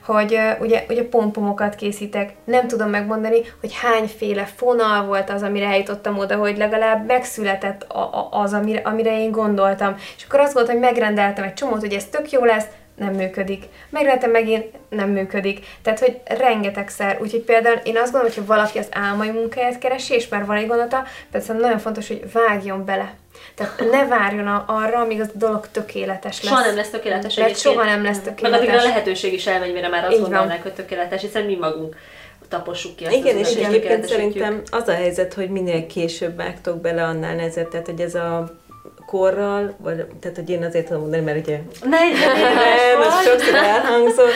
hogy 0.05 0.39
ugye, 0.61 0.85
ugye 0.89 1.05
pompomokat 1.05 1.75
készítek. 1.75 2.33
Nem 2.45 2.67
tudom 2.67 2.91
megmondani, 2.91 3.41
hogy 3.61 3.75
hányféle 3.75 4.45
fonal 4.45 5.07
volt 5.07 5.31
az, 5.31 5.43
amire 5.43 5.67
eljutottam 5.67 6.19
oda, 6.19 6.37
hogy 6.37 6.57
legalább 6.57 7.07
megszületett 7.07 7.87
az, 8.31 8.53
amire, 8.53 8.81
amire 8.85 9.21
én 9.21 9.31
gondoltam. 9.31 9.95
És 10.17 10.25
akkor 10.25 10.41
azt 10.41 10.55
gondoltam, 10.55 10.83
hogy 10.83 10.93
megrendeltem 10.93 11.45
egy 11.45 11.55
csomót, 11.55 11.81
hogy 11.81 11.93
ez 11.93 12.05
tök 12.05 12.31
jó 12.31 12.45
lesz, 12.45 12.67
nem 12.99 13.15
működik. 13.15 13.65
Megrendeltem 13.91 14.31
megint, 14.31 14.65
nem 14.89 15.11
működik. 15.11 15.67
Tehát, 15.83 15.99
hogy 15.99 16.21
rengetegszer. 16.25 17.19
Úgyhogy 17.21 17.41
például 17.41 17.77
én 17.77 17.97
azt 17.97 18.13
gondolom, 18.13 18.37
hogy 18.37 18.47
valaki 18.47 18.79
az 18.79 18.89
álmai 18.91 19.31
munkáját 19.31 19.79
keresi, 19.79 20.15
és 20.15 20.29
már 20.29 20.47
van 20.47 20.57
egy 20.57 20.67
gondolata, 20.67 21.05
persze 21.31 21.53
nagyon 21.53 21.79
fontos, 21.79 22.09
hogy 22.09 22.33
vágjon 22.33 22.85
bele. 22.85 23.15
Tehát 23.55 23.85
ne 23.91 24.07
várjon 24.07 24.47
a- 24.47 24.65
arra, 24.67 24.99
amíg 25.01 25.21
az 25.21 25.31
dolog 25.35 25.69
tökéletes 25.73 26.43
lesz. 26.43 26.53
Soha 26.53 26.65
nem 26.67 26.77
lesz 26.77 26.91
tökéletes 26.91 27.35
Mert 27.37 27.49
egyébként. 27.51 27.75
soha 27.75 27.85
nem 27.87 28.03
lesz 28.03 28.17
Meg 28.17 28.25
tökéletes. 28.25 28.59
addigra 28.59 28.81
a 28.81 28.85
lehetőség 28.85 29.33
is 29.33 29.47
elmegy, 29.47 29.73
mire 29.73 29.89
már 29.89 30.05
azt 30.05 30.13
Így 30.13 30.21
van. 30.21 30.31
gondolnák, 30.31 30.63
hogy 30.63 30.73
tökéletes, 30.73 31.21
hiszen 31.21 31.45
mi 31.45 31.55
magunk 31.57 31.97
tapossuk 32.49 32.97
ki 32.97 33.05
azt 33.05 33.15
Igen, 33.15 33.37
az 33.39 33.49
és 33.49 33.65
egyébként 33.65 34.07
szerintem 34.09 34.63
az 34.71 34.89
a 34.89 34.93
helyzet, 34.95 35.35
hogy 35.35 35.51
minél 35.51 35.87
később 35.87 36.37
vágtok 36.37 36.81
bele, 36.81 37.05
annál 37.05 37.35
nehezebb. 37.35 37.69
Tehát, 37.69 37.87
hogy 37.87 38.01
ez 38.01 38.15
a 38.15 38.55
korral, 39.11 39.75
vagy, 39.77 40.05
tehát, 40.21 40.37
hogy 40.37 40.51
én 40.51 40.63
azért 40.65 40.87
tudom 40.87 41.01
mondani, 41.01 41.23
mert 41.23 41.39
ugye 41.39 41.59
Ne, 41.83 41.89
ne, 41.89 42.43
nem, 42.43 43.03
ez 43.03 43.15
vagy. 43.15 43.25
sokszor 43.25 43.55
elhangzott, 43.55 44.33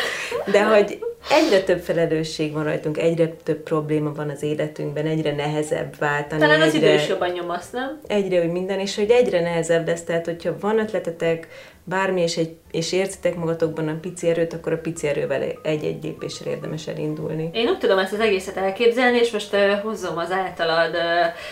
de 0.47 0.65
hogy 0.65 0.99
egyre 1.31 1.63
több 1.63 1.81
felelősség 1.81 2.53
van 2.53 2.65
rajtunk, 2.65 2.99
egyre 2.99 3.29
több 3.43 3.63
probléma 3.63 4.13
van 4.13 4.29
az 4.29 4.43
életünkben, 4.43 5.07
egyre 5.07 5.35
nehezebb 5.35 5.99
váltani, 5.99 6.41
Talán 6.41 6.61
az 6.61 6.75
idő 6.75 6.87
egyre, 6.87 7.03
is 7.03 7.09
jobban 7.09 7.31
nyomasz, 7.31 7.71
nem? 7.71 8.01
egyre 8.07 8.45
úgy 8.45 8.51
minden, 8.51 8.79
és 8.79 8.97
hogy 8.97 9.11
egyre 9.11 9.41
nehezebb 9.41 9.87
lesz, 9.87 10.03
tehát 10.05 10.25
hogyha 10.25 10.55
van 10.61 10.79
ötletetek, 10.79 11.49
bármi, 11.85 12.21
és, 12.21 12.37
egy, 12.37 12.57
és 12.71 12.93
érzitek 12.93 13.35
magatokban 13.35 13.89
a 13.89 13.99
pici 14.01 14.29
erőt, 14.29 14.53
akkor 14.53 14.73
a 14.73 14.79
pici 14.79 15.09
erővel 15.09 15.43
egy-egy 15.63 16.03
lépésre 16.03 16.51
érdemes 16.51 16.87
elindulni. 16.87 17.51
Én 17.53 17.69
úgy 17.69 17.79
tudom 17.79 17.99
ezt 17.99 18.13
az 18.13 18.21
egészet 18.21 18.57
elképzelni, 18.57 19.19
és 19.19 19.31
most 19.31 19.53
uh, 19.53 19.81
hozzom 19.81 20.19
az 20.19 20.31
általad 20.31 20.95
uh, 20.95 21.03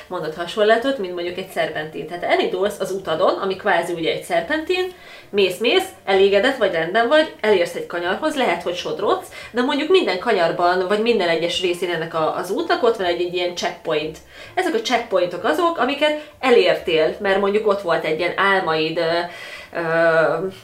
mondott 0.09 0.35
hasonlatot, 0.35 0.99
mint 0.99 1.15
mondjuk 1.15 1.39
egy 1.39 1.49
szerpentin. 1.49 2.07
Tehát 2.07 2.23
elindulsz 2.23 2.81
az 2.81 2.91
utadon, 2.91 3.39
ami 3.39 3.57
kvázi 3.57 3.93
ugye 3.93 4.13
egy 4.13 4.23
szerpentin, 4.23 4.93
mész-mész, 5.31 5.89
elégedett 6.05 6.57
vagy 6.57 6.73
rendben 6.73 7.09
vagy, 7.09 7.35
elérsz 7.41 7.75
egy 7.75 7.87
kanyarhoz, 7.87 8.37
lehet, 8.37 8.63
hogy 8.63 8.75
sodrodsz, 8.75 9.29
de 9.51 9.63
mondjuk 9.63 9.91
minden 9.91 10.19
kanyarban, 10.19 10.89
vagy 10.89 11.03
minden 11.03 11.29
egyes 11.29 11.61
részén 11.61 11.91
ennek 11.91 12.15
a, 12.15 12.37
az 12.37 12.51
útnak 12.51 12.83
ott 12.83 12.97
van 12.97 13.07
egy, 13.07 13.21
egy 13.21 13.35
ilyen 13.35 13.55
checkpoint. 13.55 14.19
Ezek 14.55 14.75
a 14.75 14.81
checkpointok 14.81 15.45
azok, 15.45 15.79
amiket 15.79 16.31
elértél, 16.41 17.17
mert 17.21 17.41
mondjuk 17.41 17.67
ott 17.67 17.81
volt 17.81 18.05
egy 18.05 18.19
ilyen 18.19 18.33
álmaid, 18.37 18.99
uh, 18.99 19.05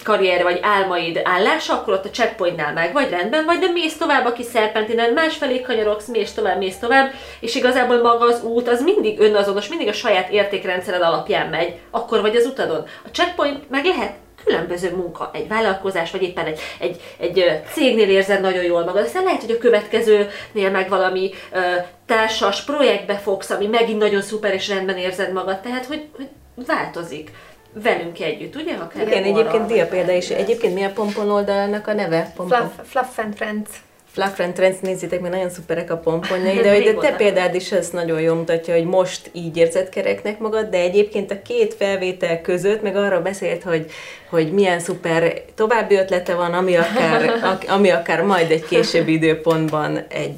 karrier 0.05 0.43
vagy 0.43 0.59
álmaid 0.63 1.21
állása, 1.25 1.75
akkor 1.75 1.93
ott 1.93 2.05
a 2.05 2.11
checkpointnál 2.11 2.73
meg 2.73 2.93
vagy 2.93 3.11
rendben 3.11 3.45
vagy, 3.45 3.59
de 3.59 3.71
mész 3.73 3.97
tovább 3.97 4.27
a 4.27 4.33
kis 4.33 4.47
szerpentinen, 4.47 5.13
másfelé 5.13 5.61
kanyarogsz, 5.61 6.07
mész 6.07 6.33
tovább, 6.33 6.59
mész 6.59 6.79
tovább, 6.79 7.13
és 7.41 7.55
igazából 7.55 8.03
maga 8.03 8.25
az 8.25 8.43
út 8.43 8.69
az 8.69 8.83
mindig 8.83 9.21
önazonos, 9.21 9.69
mindig 9.69 9.89
a 9.89 9.93
saját 9.93 10.31
értékrendszered 10.31 11.03
alapján 11.03 11.49
megy, 11.49 11.79
akkor 11.91 12.21
vagy 12.21 12.37
az 12.37 12.47
utadon. 12.47 12.87
A 13.05 13.09
checkpoint 13.13 13.71
meg 13.71 13.85
lehet 13.85 14.13
különböző 14.45 14.97
munka, 14.97 15.31
egy 15.33 15.49
vállalkozás, 15.49 16.11
vagy 16.11 16.23
éppen 16.23 16.47
egy, 16.47 16.61
egy, 16.79 17.01
egy 17.19 17.63
cégnél 17.73 18.09
érzed 18.09 18.41
nagyon 18.41 18.65
jól 18.65 18.85
magad, 18.85 19.05
aztán 19.05 19.25
lehet, 19.25 19.41
hogy 19.41 19.51
a 19.51 19.59
következőnél 19.59 20.71
meg 20.71 20.89
valami 20.89 21.31
ö, 21.53 21.59
társas 22.07 22.63
projektbe 22.63 23.15
fogsz, 23.15 23.51
ami 23.51 23.67
megint 23.67 23.99
nagyon 23.99 24.23
szuper 24.23 24.55
és 24.55 24.69
rendben 24.69 24.97
érzed 24.97 25.33
magad, 25.33 25.61
tehát 25.61 25.87
hogy, 25.87 26.09
hogy 26.17 26.29
változik 26.67 27.31
velünk 27.73 28.21
együtt, 28.21 28.55
ugye? 28.57 28.75
Akár 28.75 29.07
Igen, 29.07 29.23
arra, 29.23 29.39
egyébként 29.39 29.67
dia 29.67 29.87
példa 29.87 30.13
is. 30.13 30.31
Egyébként 30.31 30.75
mi 30.75 30.83
a 30.83 30.91
pompon 30.91 31.31
oldalnak 31.31 31.87
a 31.87 31.93
neve? 31.93 32.33
Pompon. 32.37 32.59
Fluff, 32.59 32.89
fluff 32.89 33.19
and 33.19 33.35
Friends. 33.37 33.69
Fluff 34.17 34.41
and 34.41 34.53
Trends, 34.53 34.79
nézzétek, 34.81 35.21
mert 35.21 35.35
nagyon 35.35 35.51
szuperek 35.51 35.91
a 35.91 35.97
pomponjai, 35.97 36.57
de 36.63 36.91
a 36.97 37.01
te 37.01 37.13
példád 37.17 37.55
is 37.55 37.73
az 37.73 37.89
nagyon 37.89 38.21
jól 38.21 38.37
mutatja, 38.37 38.75
hogy 38.75 38.85
most 38.85 39.31
így 39.33 39.57
érzed 39.57 39.89
kereknek 39.89 40.39
magad, 40.39 40.69
de 40.69 40.79
egyébként 40.79 41.31
a 41.31 41.43
két 41.43 41.75
felvétel 41.75 42.41
között 42.41 42.83
meg 42.83 42.97
arra 42.97 43.23
beszélt, 43.23 43.63
hogy, 43.63 43.91
hogy 44.31 44.53
milyen 44.53 44.81
szuper 44.81 45.43
további 45.55 45.95
ötlete 45.95 46.35
van, 46.35 46.53
ami 46.53 46.77
akár, 46.77 47.31
ak- 47.53 47.71
ami 47.71 47.91
akár 47.91 48.23
majd 48.23 48.51
egy 48.51 48.65
későbbi 48.65 49.13
időpontban 49.13 50.05
egy 50.09 50.35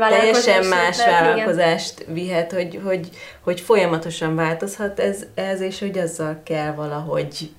Vállalkozás 0.00 0.44
teljesen 0.44 0.70
más 0.70 0.98
ötlet, 0.98 1.20
igen. 1.20 1.24
vállalkozást 1.24 2.04
vihet, 2.06 2.52
hogy, 2.52 2.80
hogy, 2.84 3.08
hogy 3.40 3.60
folyamatosan 3.60 4.34
változhat 4.34 5.00
ez, 5.00 5.22
ez, 5.34 5.60
és 5.60 5.80
hogy 5.80 5.98
azzal 5.98 6.40
kell 6.44 6.72
valahogy, 6.72 7.50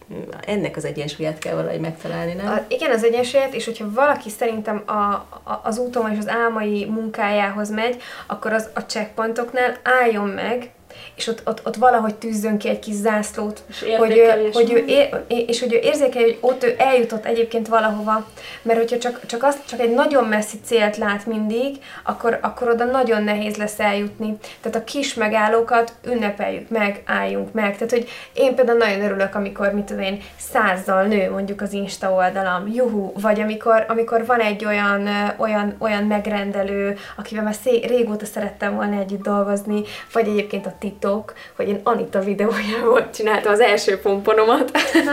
ennek 0.46 0.76
az 0.76 0.86
egyensúlyát 0.86 1.40
kell 1.40 1.56
valahogy 1.56 1.80
megtalálni, 1.80 2.34
nem? 2.34 2.48
A, 2.48 2.66
igen, 2.68 2.92
az 2.92 3.04
egyensúlyát, 3.04 3.54
és 3.54 3.66
hogyha 3.66 3.92
valaki 3.94 4.30
szerintem 4.30 4.84
a, 4.86 4.92
a, 4.92 5.62
az 5.64 5.78
úton 5.78 6.12
és 6.12 6.18
az 6.18 6.30
álmai 6.30 6.86
munkájához 6.86 7.70
megy, 7.70 8.02
akkor 8.28 8.54
az 8.54 8.70
a 8.74 8.80
checkpointoknál 8.80 9.78
álljon 9.84 10.28
meg, 10.28 10.72
és 11.16 11.28
ott, 11.28 11.42
ott, 11.46 11.66
ott 11.66 11.76
valahogy 11.76 12.16
tűzzön 12.16 12.58
ki 12.58 12.70
egy 12.70 12.80
kis 12.80 12.94
zászlót, 12.94 13.64
És 13.70 13.96
hogy, 13.98 14.18
ő, 14.18 14.50
hogy 14.54 14.72
ő, 14.74 14.84
ér, 14.88 15.24
és 15.28 15.60
hogy 15.60 15.74
ő 15.74 15.80
érzékelje, 15.82 16.28
hogy 16.28 16.38
ott 16.42 16.64
ő 16.64 16.76
eljutott 16.78 17.26
egyébként 17.26 17.68
valahova, 17.68 18.28
mert 18.62 18.80
hogyha 18.80 18.98
csak, 18.98 19.26
csak, 19.26 19.44
azt, 19.44 19.68
csak 19.68 19.80
egy 19.80 19.94
nagyon 19.94 20.24
messzi 20.24 20.58
célt 20.64 20.98
lát 20.98 21.26
mindig, 21.26 21.78
akkor, 22.04 22.40
akkor 22.42 22.70
oda 22.70 22.86
nagyon 22.86 23.24
nehéz 23.24 23.56
lesz 23.56 23.80
eljutni. 23.80 24.38
Tehát 24.62 24.78
a 24.78 24.84
kis 24.84 25.14
megállókat 25.14 25.94
ünnepeljük 26.08 26.70
meg, 26.70 27.02
álljunk 27.06 27.52
meg. 27.54 27.74
Tehát, 27.74 27.92
hogy 27.92 28.10
én 28.34 28.56
például 28.56 28.78
nagyon 28.78 29.02
örülök, 29.02 29.36
amikor, 29.36 29.74
mit 29.74 29.84
tudom 29.84 30.04
én, 30.04 30.22
százzal 30.38 31.04
nő 31.04 31.32
mondjuk 31.32 31.62
az 31.62 31.74
Insta 31.74 32.12
oldalam, 32.12 32.68
juhu, 32.74 33.12
vagy 33.22 33.40
amikor, 33.40 33.86
amikor 33.88 34.26
van 34.26 34.40
egy 34.40 34.66
olyan, 34.66 35.10
olyan, 35.38 35.76
olyan 35.80 36.04
megrendelő, 36.04 36.98
akivel 37.18 37.44
már 37.44 37.56
szé- 37.64 37.86
régóta 37.86 38.26
szerettem 38.26 38.76
volna 38.76 39.00
együtt 39.00 39.24
dolgozni, 39.24 39.82
vagy 40.14 40.28
egyébként 40.28 40.66
a 40.66 40.76
titok, 41.02 41.34
hogy 41.56 41.68
én 41.68 41.80
Anita 41.84 42.20
videójával 42.20 43.10
csináltam 43.10 43.52
az 43.52 43.60
első 43.60 44.00
pomponomat. 44.00 44.72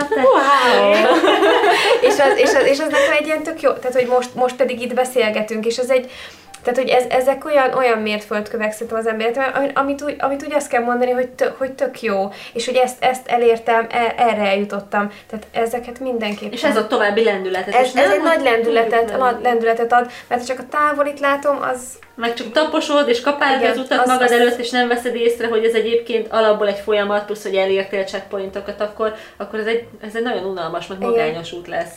Wow! 0.09 0.91
és, 2.01 2.19
az, 2.19 2.37
és, 2.37 2.53
az, 2.53 2.65
és 2.65 2.79
az 2.79 2.89
nekem 2.89 3.13
egy 3.19 3.25
ilyen 3.25 3.43
tök 3.43 3.61
jó, 3.61 3.71
tehát 3.71 3.93
hogy 3.93 4.07
most, 4.07 4.35
most 4.35 4.55
pedig 4.55 4.81
itt 4.81 4.93
beszélgetünk, 4.93 5.65
és 5.65 5.77
ez 5.77 5.89
egy, 5.89 6.11
tehát, 6.63 6.79
hogy 6.79 6.89
ez, 6.89 7.03
ezek 7.09 7.45
olyan, 7.45 7.73
olyan 7.73 7.97
mértföldkövek 7.97 8.71
szerintem 8.71 8.97
az 8.97 9.07
emberek, 9.07 9.59
amit, 9.73 10.01
úgy, 10.01 10.15
amit 10.19 10.43
úgy 10.43 10.53
azt 10.53 10.69
kell 10.69 10.83
mondani, 10.83 11.11
hogy, 11.11 11.29
tök, 11.29 11.57
hogy 11.57 11.71
tök 11.71 12.01
jó, 12.01 12.29
és 12.53 12.65
hogy 12.65 12.75
ezt, 12.75 13.03
ezt 13.03 13.27
elértem, 13.27 13.87
e, 13.89 14.13
erre 14.17 14.41
eljutottam. 14.41 15.11
Tehát 15.29 15.45
ezeket 15.51 15.99
mindenképpen. 15.99 16.51
És 16.53 16.63
ez 16.63 16.77
a 16.77 16.87
további 16.87 17.23
lendületet. 17.23 17.73
ez, 17.75 17.95
ez 17.95 18.11
egy 18.11 18.21
nagy 18.21 18.41
lendületet, 18.43 19.17
nagy 19.17 19.35
lendületet 19.43 19.93
ad, 19.93 20.11
mert 20.27 20.45
csak 20.45 20.59
a 20.59 20.63
távolit 20.69 21.19
látom, 21.19 21.61
az 21.61 21.79
Meg 22.15 22.33
csak 22.33 22.51
taposod, 22.51 23.07
és 23.09 23.21
kapálod 23.21 23.63
az 23.69 23.77
utat 23.77 23.99
az- 23.99 24.07
magad 24.07 24.21
az- 24.23 24.31
előtt, 24.31 24.59
és 24.59 24.69
nem 24.69 24.87
veszed 24.87 25.15
észre, 25.15 25.47
hogy 25.47 25.65
ez 25.65 25.73
egyébként 25.73 26.27
alapból 26.31 26.67
egy 26.67 26.79
folyamat, 26.79 27.25
plusz, 27.25 27.43
hogy 27.43 27.55
elértél 27.55 28.03
checkpointokat, 28.03 28.81
akkor, 28.81 29.13
akkor 29.37 29.59
ez, 29.59 29.65
egy, 29.65 29.87
ez 30.01 30.15
egy 30.15 30.23
nagyon 30.23 30.43
unalmas, 30.43 30.87
meg 30.87 30.99
magányos 30.99 31.51
út 31.51 31.67
lesz. 31.67 31.93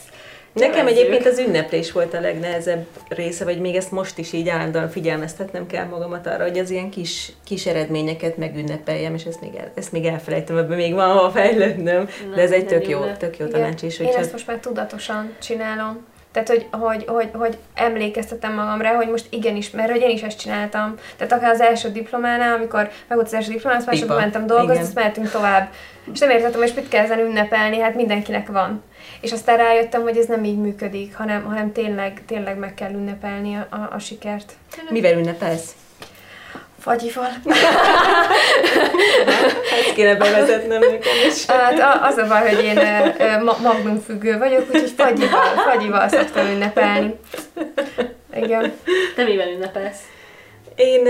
Nekem 0.53 0.87
egyébként 0.87 1.25
az 1.25 1.39
ünneplés 1.39 1.91
volt 1.91 2.13
a 2.13 2.19
legnehezebb 2.19 2.85
része, 3.07 3.43
vagy 3.43 3.59
még 3.59 3.75
ezt 3.75 3.91
most 3.91 4.17
is 4.17 4.33
így 4.33 4.49
állandóan 4.49 4.89
figyelmeztetnem 4.89 5.67
kell 5.67 5.85
magamat 5.85 6.27
arra, 6.27 6.43
hogy 6.43 6.57
az 6.57 6.69
ilyen 6.69 6.89
kis, 6.89 7.31
kis 7.45 7.65
eredményeket 7.65 8.37
megünnepeljem, 8.37 9.13
és 9.13 9.23
ezt 9.23 9.41
még, 9.41 9.55
el, 9.55 9.71
ezt 9.75 9.91
még 9.91 10.05
elfelejtem, 10.05 10.57
ebben 10.57 10.77
még 10.77 10.93
van 10.93 11.09
hova 11.09 11.29
fejlődnöm, 11.29 12.09
de 12.35 12.41
ez 12.41 12.51
egy 12.51 12.65
tök 12.65 12.87
jó, 12.87 12.99
tök 13.17 13.37
jó 13.37 13.47
tanács 13.47 13.81
is, 13.81 13.99
én 13.99 14.07
ezt 14.07 14.31
most 14.31 14.47
már 14.47 14.57
tudatosan 14.57 15.35
csinálom. 15.41 16.05
Tehát, 16.33 16.49
hogy, 16.49 16.67
hogy, 16.71 17.05
hogy, 17.07 17.29
hogy 17.33 17.57
emlékeztetem 17.73 18.53
magamra, 18.53 18.95
hogy 18.95 19.09
most 19.09 19.25
igenis, 19.29 19.71
mert 19.71 19.91
hogy 19.91 20.01
én 20.01 20.09
is 20.09 20.21
ezt 20.21 20.39
csináltam. 20.39 20.95
Tehát 21.17 21.33
akár 21.33 21.51
az 21.51 21.61
első 21.61 21.91
diplománál, 21.91 22.55
amikor 22.55 22.81
meg 22.81 23.17
volt 23.17 23.25
az 23.25 23.33
első 23.33 23.51
diplomán, 23.51 23.77
azt 23.77 23.87
másodban 23.87 24.17
mentem 24.17 24.47
dolgozni, 24.47 24.81
azt 24.81 24.95
mehetünk 24.95 25.31
tovább. 25.31 25.69
És 26.13 26.19
nem 26.19 26.29
értettem, 26.29 26.59
hogy 26.59 26.73
mit 26.75 26.87
kell 26.87 27.03
ezen 27.03 27.19
ünnepelni, 27.19 27.79
hát 27.79 27.95
mindenkinek 27.95 28.47
van. 28.47 28.83
És 29.21 29.31
aztán 29.31 29.57
rájöttem, 29.57 30.01
hogy 30.01 30.17
ez 30.17 30.25
nem 30.25 30.43
így 30.43 30.57
működik, 30.57 31.15
hanem, 31.15 31.43
hanem 31.43 31.71
tényleg, 31.71 32.21
tényleg 32.27 32.57
meg 32.57 32.73
kell 32.73 32.91
ünnepelni 32.91 33.55
a, 33.55 33.67
a, 33.75 33.89
a 33.93 33.99
sikert. 33.99 34.53
Mivel 34.89 35.17
ünnepelsz? 35.17 35.75
Fagyival. 36.79 37.29
Ezt 39.79 39.93
kéne 39.93 40.15
bevezetnem 40.15 40.79
nekem 40.79 41.13
is. 41.27 41.45
Hát 41.45 42.01
az 42.01 42.17
a 42.17 42.27
baj, 42.27 42.55
hogy 42.55 42.63
én 42.63 42.79
magnum 43.61 43.99
függő 43.99 44.37
vagyok, 44.37 44.67
úgyhogy 44.73 44.93
fagyival, 44.97 45.45
fagyival 45.55 46.09
szoktam 46.09 46.47
ünnepelni. 46.47 47.19
Igen. 48.33 48.73
Te 49.15 49.23
mivel 49.23 49.47
ünnepelsz? 49.47 49.99
Én 50.75 51.07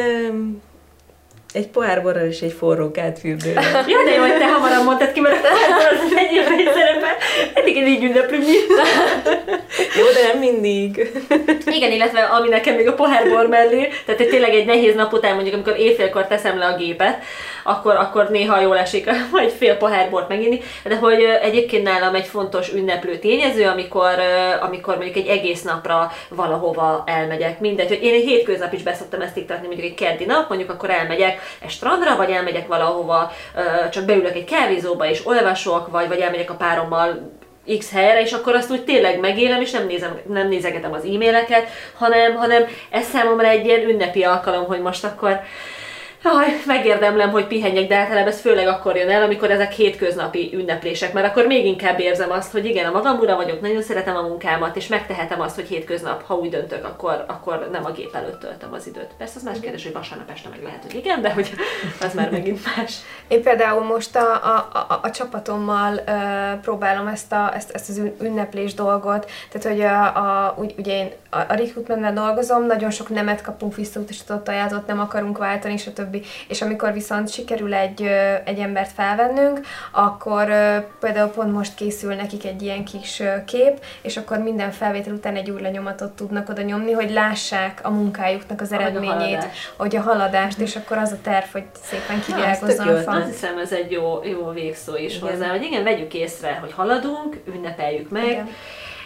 egy 1.53 1.67
pohár 1.67 2.01
borral 2.01 2.25
és 2.25 2.41
egy 2.41 2.51
forró 2.51 2.91
kátfürdővel. 2.91 3.63
Jó, 3.93 4.03
de 4.03 4.13
jó, 4.13 4.21
hogy 4.21 4.37
te 4.37 4.51
hamarabb 4.51 4.85
mondtad 4.85 5.11
ki, 5.11 5.19
mert 5.19 5.35
a 5.35 5.47
pohár 5.47 5.93
az 5.93 6.13
egy 6.17 6.71
szerepel. 6.73 7.15
Eddig 7.53 7.75
én 7.75 7.87
így 7.87 8.03
ünneplünk 8.03 8.43
Jó, 9.99 10.05
de 10.13 10.27
nem 10.31 10.39
mindig. 10.39 11.11
Igen, 11.77 11.91
illetve 11.91 12.21
ami 12.21 12.49
nekem 12.49 12.75
még 12.75 12.87
a 12.87 12.93
pohárbor 12.93 13.47
mellé, 13.47 13.89
tehát 14.05 14.29
tényleg 14.29 14.53
egy 14.53 14.65
nehéz 14.65 14.95
nap 14.95 15.13
után, 15.13 15.33
mondjuk 15.33 15.55
amikor 15.55 15.77
éjfélkor 15.77 16.27
teszem 16.27 16.57
le 16.57 16.65
a 16.65 16.77
gépet, 16.77 17.23
akkor, 17.63 17.95
akkor 17.95 18.30
néha 18.30 18.62
jól 18.62 18.78
esik 18.78 19.10
majd 19.32 19.49
fél 19.52 19.78
pohár 19.78 20.10
bort 20.10 20.28
meginni, 20.28 20.62
de 20.84 20.97
hogy 20.97 21.23
egyébként 21.41 21.84
nálam 21.84 22.15
egy 22.15 22.26
fontos 22.26 22.73
ünneplő 22.73 23.17
tényező, 23.17 23.67
amikor, 23.67 24.13
amikor 24.62 24.95
mondjuk 24.95 25.15
egy 25.15 25.28
egész 25.28 25.62
napra 25.62 26.12
valahova 26.30 27.04
elmegyek. 27.06 27.60
Mindegy, 27.60 27.88
hogy 27.88 28.04
én 28.04 28.13
egy 28.13 28.26
hétköznap 28.26 28.73
is 28.73 28.84
beszoktam 28.84 29.21
ezt 29.21 29.38
iktatni, 29.38 29.67
mondjuk 29.67 29.88
egy 29.88 29.95
keddi 29.95 30.26
nap, 30.26 30.49
mondjuk 30.49 30.69
akkor 30.69 30.89
elmegyek 30.89 31.41
egy 31.60 31.69
strandra, 31.69 32.15
vagy 32.15 32.30
elmegyek 32.30 32.67
valahova, 32.67 33.32
csak 33.91 34.06
beülök 34.06 34.36
egy 34.36 34.43
kávézóba 34.43 35.10
és 35.10 35.26
olvasok, 35.26 35.91
vagy, 35.91 36.08
vagy 36.08 36.19
elmegyek 36.19 36.49
a 36.49 36.56
párommal 36.56 37.32
X 37.78 37.91
helyre, 37.91 38.21
és 38.21 38.32
akkor 38.32 38.56
azt 38.56 38.71
úgy 38.71 38.84
tényleg 38.84 39.19
megélem, 39.19 39.62
és 39.62 39.71
nem, 39.71 39.86
nézem, 39.86 40.19
nem 40.28 40.47
nézegetem 40.47 40.93
az 40.93 41.04
e-maileket, 41.04 41.67
hanem, 41.97 42.36
hanem 42.36 42.65
ez 42.89 43.06
számomra 43.06 43.47
egy 43.47 43.65
ilyen 43.65 43.89
ünnepi 43.89 44.23
alkalom, 44.23 44.65
hogy 44.65 44.82
most 44.82 45.04
akkor 45.04 45.39
Aj, 46.25 46.62
megérdemlem, 46.65 47.29
hogy 47.29 47.47
pihenjek, 47.47 47.88
de 47.88 47.97
általában 47.97 48.31
ez 48.31 48.41
főleg 48.41 48.67
akkor 48.67 48.95
jön 48.95 49.09
el, 49.09 49.23
amikor 49.23 49.51
ezek 49.51 49.71
hétköznapi 49.71 50.49
ünneplések, 50.53 51.13
mert 51.13 51.27
akkor 51.27 51.45
még 51.45 51.65
inkább 51.65 51.99
érzem 51.99 52.31
azt, 52.31 52.51
hogy 52.51 52.65
igen, 52.65 52.86
a 52.86 52.91
magam 52.91 53.19
ura 53.19 53.36
vagyok, 53.36 53.62
nagyon 53.62 53.81
szeretem 53.81 54.15
a 54.15 54.21
munkámat, 54.21 54.75
és 54.75 54.88
megtehetem 54.88 55.41
azt, 55.41 55.55
hogy 55.55 55.67
hétköznap, 55.67 56.25
ha 56.25 56.36
úgy 56.36 56.49
döntök, 56.49 56.86
akkor, 56.86 57.25
akkor 57.27 57.69
nem 57.71 57.86
a 57.86 57.91
gép 57.91 58.15
előtt 58.15 58.39
töltöm 58.39 58.73
az 58.73 58.88
időt. 58.88 59.09
Persze 59.17 59.33
az 59.36 59.43
más 59.43 59.59
kérdés, 59.59 59.83
hogy 59.83 59.93
vasárnap 59.93 60.29
este 60.29 60.49
meg 60.49 60.63
lehet, 60.63 60.83
hogy 60.83 60.95
igen, 60.95 61.21
de 61.21 61.33
hogy 61.33 61.51
az 62.01 62.13
már 62.13 62.31
megint 62.31 62.59
más. 62.75 62.95
Én 63.27 63.43
például 63.43 63.83
most 63.83 64.15
a, 64.15 64.33
a, 64.33 64.69
a, 64.73 64.99
a 65.01 65.12
csapatommal 65.12 65.93
uh, 65.93 66.59
próbálom 66.62 67.07
ezt, 67.07 67.31
a, 67.31 67.51
ezt, 67.55 67.71
ezt 67.71 67.89
az 67.89 68.01
ünneplés 68.21 68.73
dolgot, 68.73 69.31
tehát 69.51 69.67
hogy 69.67 69.81
a, 69.81 70.05
a, 70.15 70.55
úgy, 70.57 70.73
ugye 70.77 70.97
én 70.97 71.12
a, 71.29 71.38
a 71.38 71.53
recruitmentben 71.53 72.13
dolgozom, 72.13 72.65
nagyon 72.65 72.91
sok 72.91 73.09
nemet 73.09 73.41
kapunk 73.41 73.75
visszautasított 73.75 74.47
ajánlatot, 74.47 74.88
nem 74.88 74.99
akarunk 74.99 75.38
váltani, 75.38 75.77
stb 75.77 76.12
stb. 76.13 76.26
És 76.47 76.62
amikor 76.62 76.93
viszont 76.93 77.32
sikerül 77.32 77.73
egy, 77.73 78.02
egy 78.45 78.60
embert 78.60 78.91
felvennünk, 78.91 79.60
akkor 79.91 80.45
például 80.99 81.30
pont 81.30 81.54
most 81.54 81.76
készül 81.76 82.13
nekik 82.13 82.45
egy 82.45 82.62
ilyen 82.62 82.86
kis 82.86 83.21
kép, 83.45 83.84
és 84.02 84.17
akkor 84.17 84.38
minden 84.38 84.71
felvétel 84.71 85.13
után 85.13 85.36
egy 85.36 85.49
új 85.49 85.62
lenyomatot 85.62 86.12
tudnak 86.12 86.49
oda 86.49 86.62
nyomni, 86.62 86.91
hogy 86.91 87.12
lássák 87.12 87.80
a 87.84 87.89
munkájuknak 87.89 88.62
az 88.62 88.71
eredményét, 88.71 89.43
a 89.43 89.82
hogy 89.84 89.95
a 89.95 90.02
haladást, 90.02 90.60
és 90.60 90.76
akkor 90.76 90.97
az 90.97 91.12
a 91.12 91.17
terv, 91.23 91.45
hogy 91.52 91.63
szépen 91.82 92.21
kivirágozzon 92.26 92.88
a 92.88 92.97
fa. 92.97 93.12
Azt 93.12 93.26
hiszem, 93.26 93.58
ez 93.58 93.71
egy 93.71 93.91
jó, 93.91 94.19
jó 94.23 94.49
végszó 94.49 94.95
is 94.95 95.15
igen. 95.15 95.30
hozzá, 95.30 95.49
hogy 95.49 95.63
igen, 95.63 95.84
vegyük 95.84 96.13
észre, 96.13 96.58
hogy 96.62 96.71
haladunk, 96.71 97.38
ünnepeljük 97.47 98.10
meg, 98.10 98.30
igen 98.30 98.49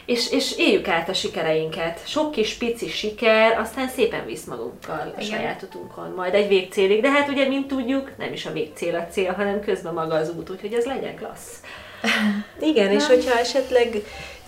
és, 0.08 0.32
és 0.32 0.58
éljük 0.58 0.88
át 0.88 1.10
a 1.10 1.14
sikereinket. 1.14 2.08
Sok 2.08 2.32
kis 2.32 2.54
pici 2.54 2.88
siker, 2.88 3.60
aztán 3.60 3.88
szépen 3.88 4.26
visz 4.26 4.44
magunkkal 4.44 5.14
a 5.18 5.22
saját 5.22 5.62
utunkon, 5.62 6.14
majd 6.16 6.34
egy 6.34 6.48
végcélig. 6.48 7.02
De 7.02 7.12
hát 7.12 7.30
ugye, 7.30 7.48
mint 7.48 7.68
tudjuk, 7.68 8.12
nem 8.18 8.34
is 8.34 8.46
a 8.46 8.52
végcél 8.52 8.96
a 8.96 9.08
cél, 9.12 9.32
hanem 9.34 9.62
közben 9.62 9.94
maga 9.94 10.16
az 10.16 10.30
út, 10.38 10.50
úgyhogy 10.50 10.74
ez 10.74 10.86
legyen 10.86 11.16
klassz. 11.16 11.62
Igen, 12.70 12.92
és 12.92 13.08
hogyha 13.08 13.40
esetleg 13.40 14.02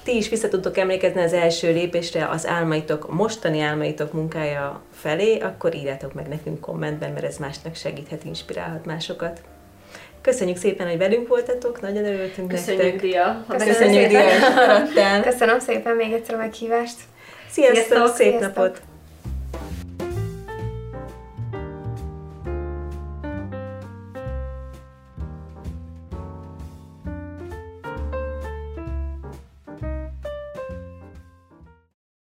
ti 0.03 0.15
is 0.15 0.29
vissza 0.29 0.47
tudtok 0.47 0.77
emlékezni 0.77 1.21
az 1.21 1.33
első 1.33 1.73
lépésre, 1.73 2.27
az 2.29 2.47
álmaitok, 2.47 3.13
mostani 3.13 3.59
álmaitok 3.59 4.13
munkája 4.13 4.81
felé, 4.93 5.39
akkor 5.39 5.75
írjátok 5.75 6.13
meg 6.13 6.27
nekünk 6.27 6.59
kommentben, 6.59 7.11
mert 7.11 7.25
ez 7.25 7.37
másnak 7.37 7.75
segíthet, 7.75 8.23
inspirálhat 8.23 8.85
másokat. 8.85 9.41
Köszönjük 10.21 10.57
szépen, 10.57 10.87
hogy 10.87 10.97
velünk 10.97 11.27
voltatok, 11.27 11.81
nagyon 11.81 12.05
örültünk 12.05 12.47
Köszönjük, 12.47 12.83
nektek. 12.83 13.01
Dia. 13.01 13.45
Köszönjük, 13.47 13.77
Köszönjük 13.77 14.07
Dia, 14.09 15.13
hogy 15.13 15.21
Köszönöm 15.23 15.59
szépen 15.59 15.95
még 15.95 16.11
egyszer 16.11 16.35
a 16.35 16.37
meghívást. 16.37 16.97
Sziasztok, 17.49 17.85
Sziasztok 17.85 18.15
szép 18.15 18.37
Sziasztok. 18.37 18.55
napot! 18.55 18.88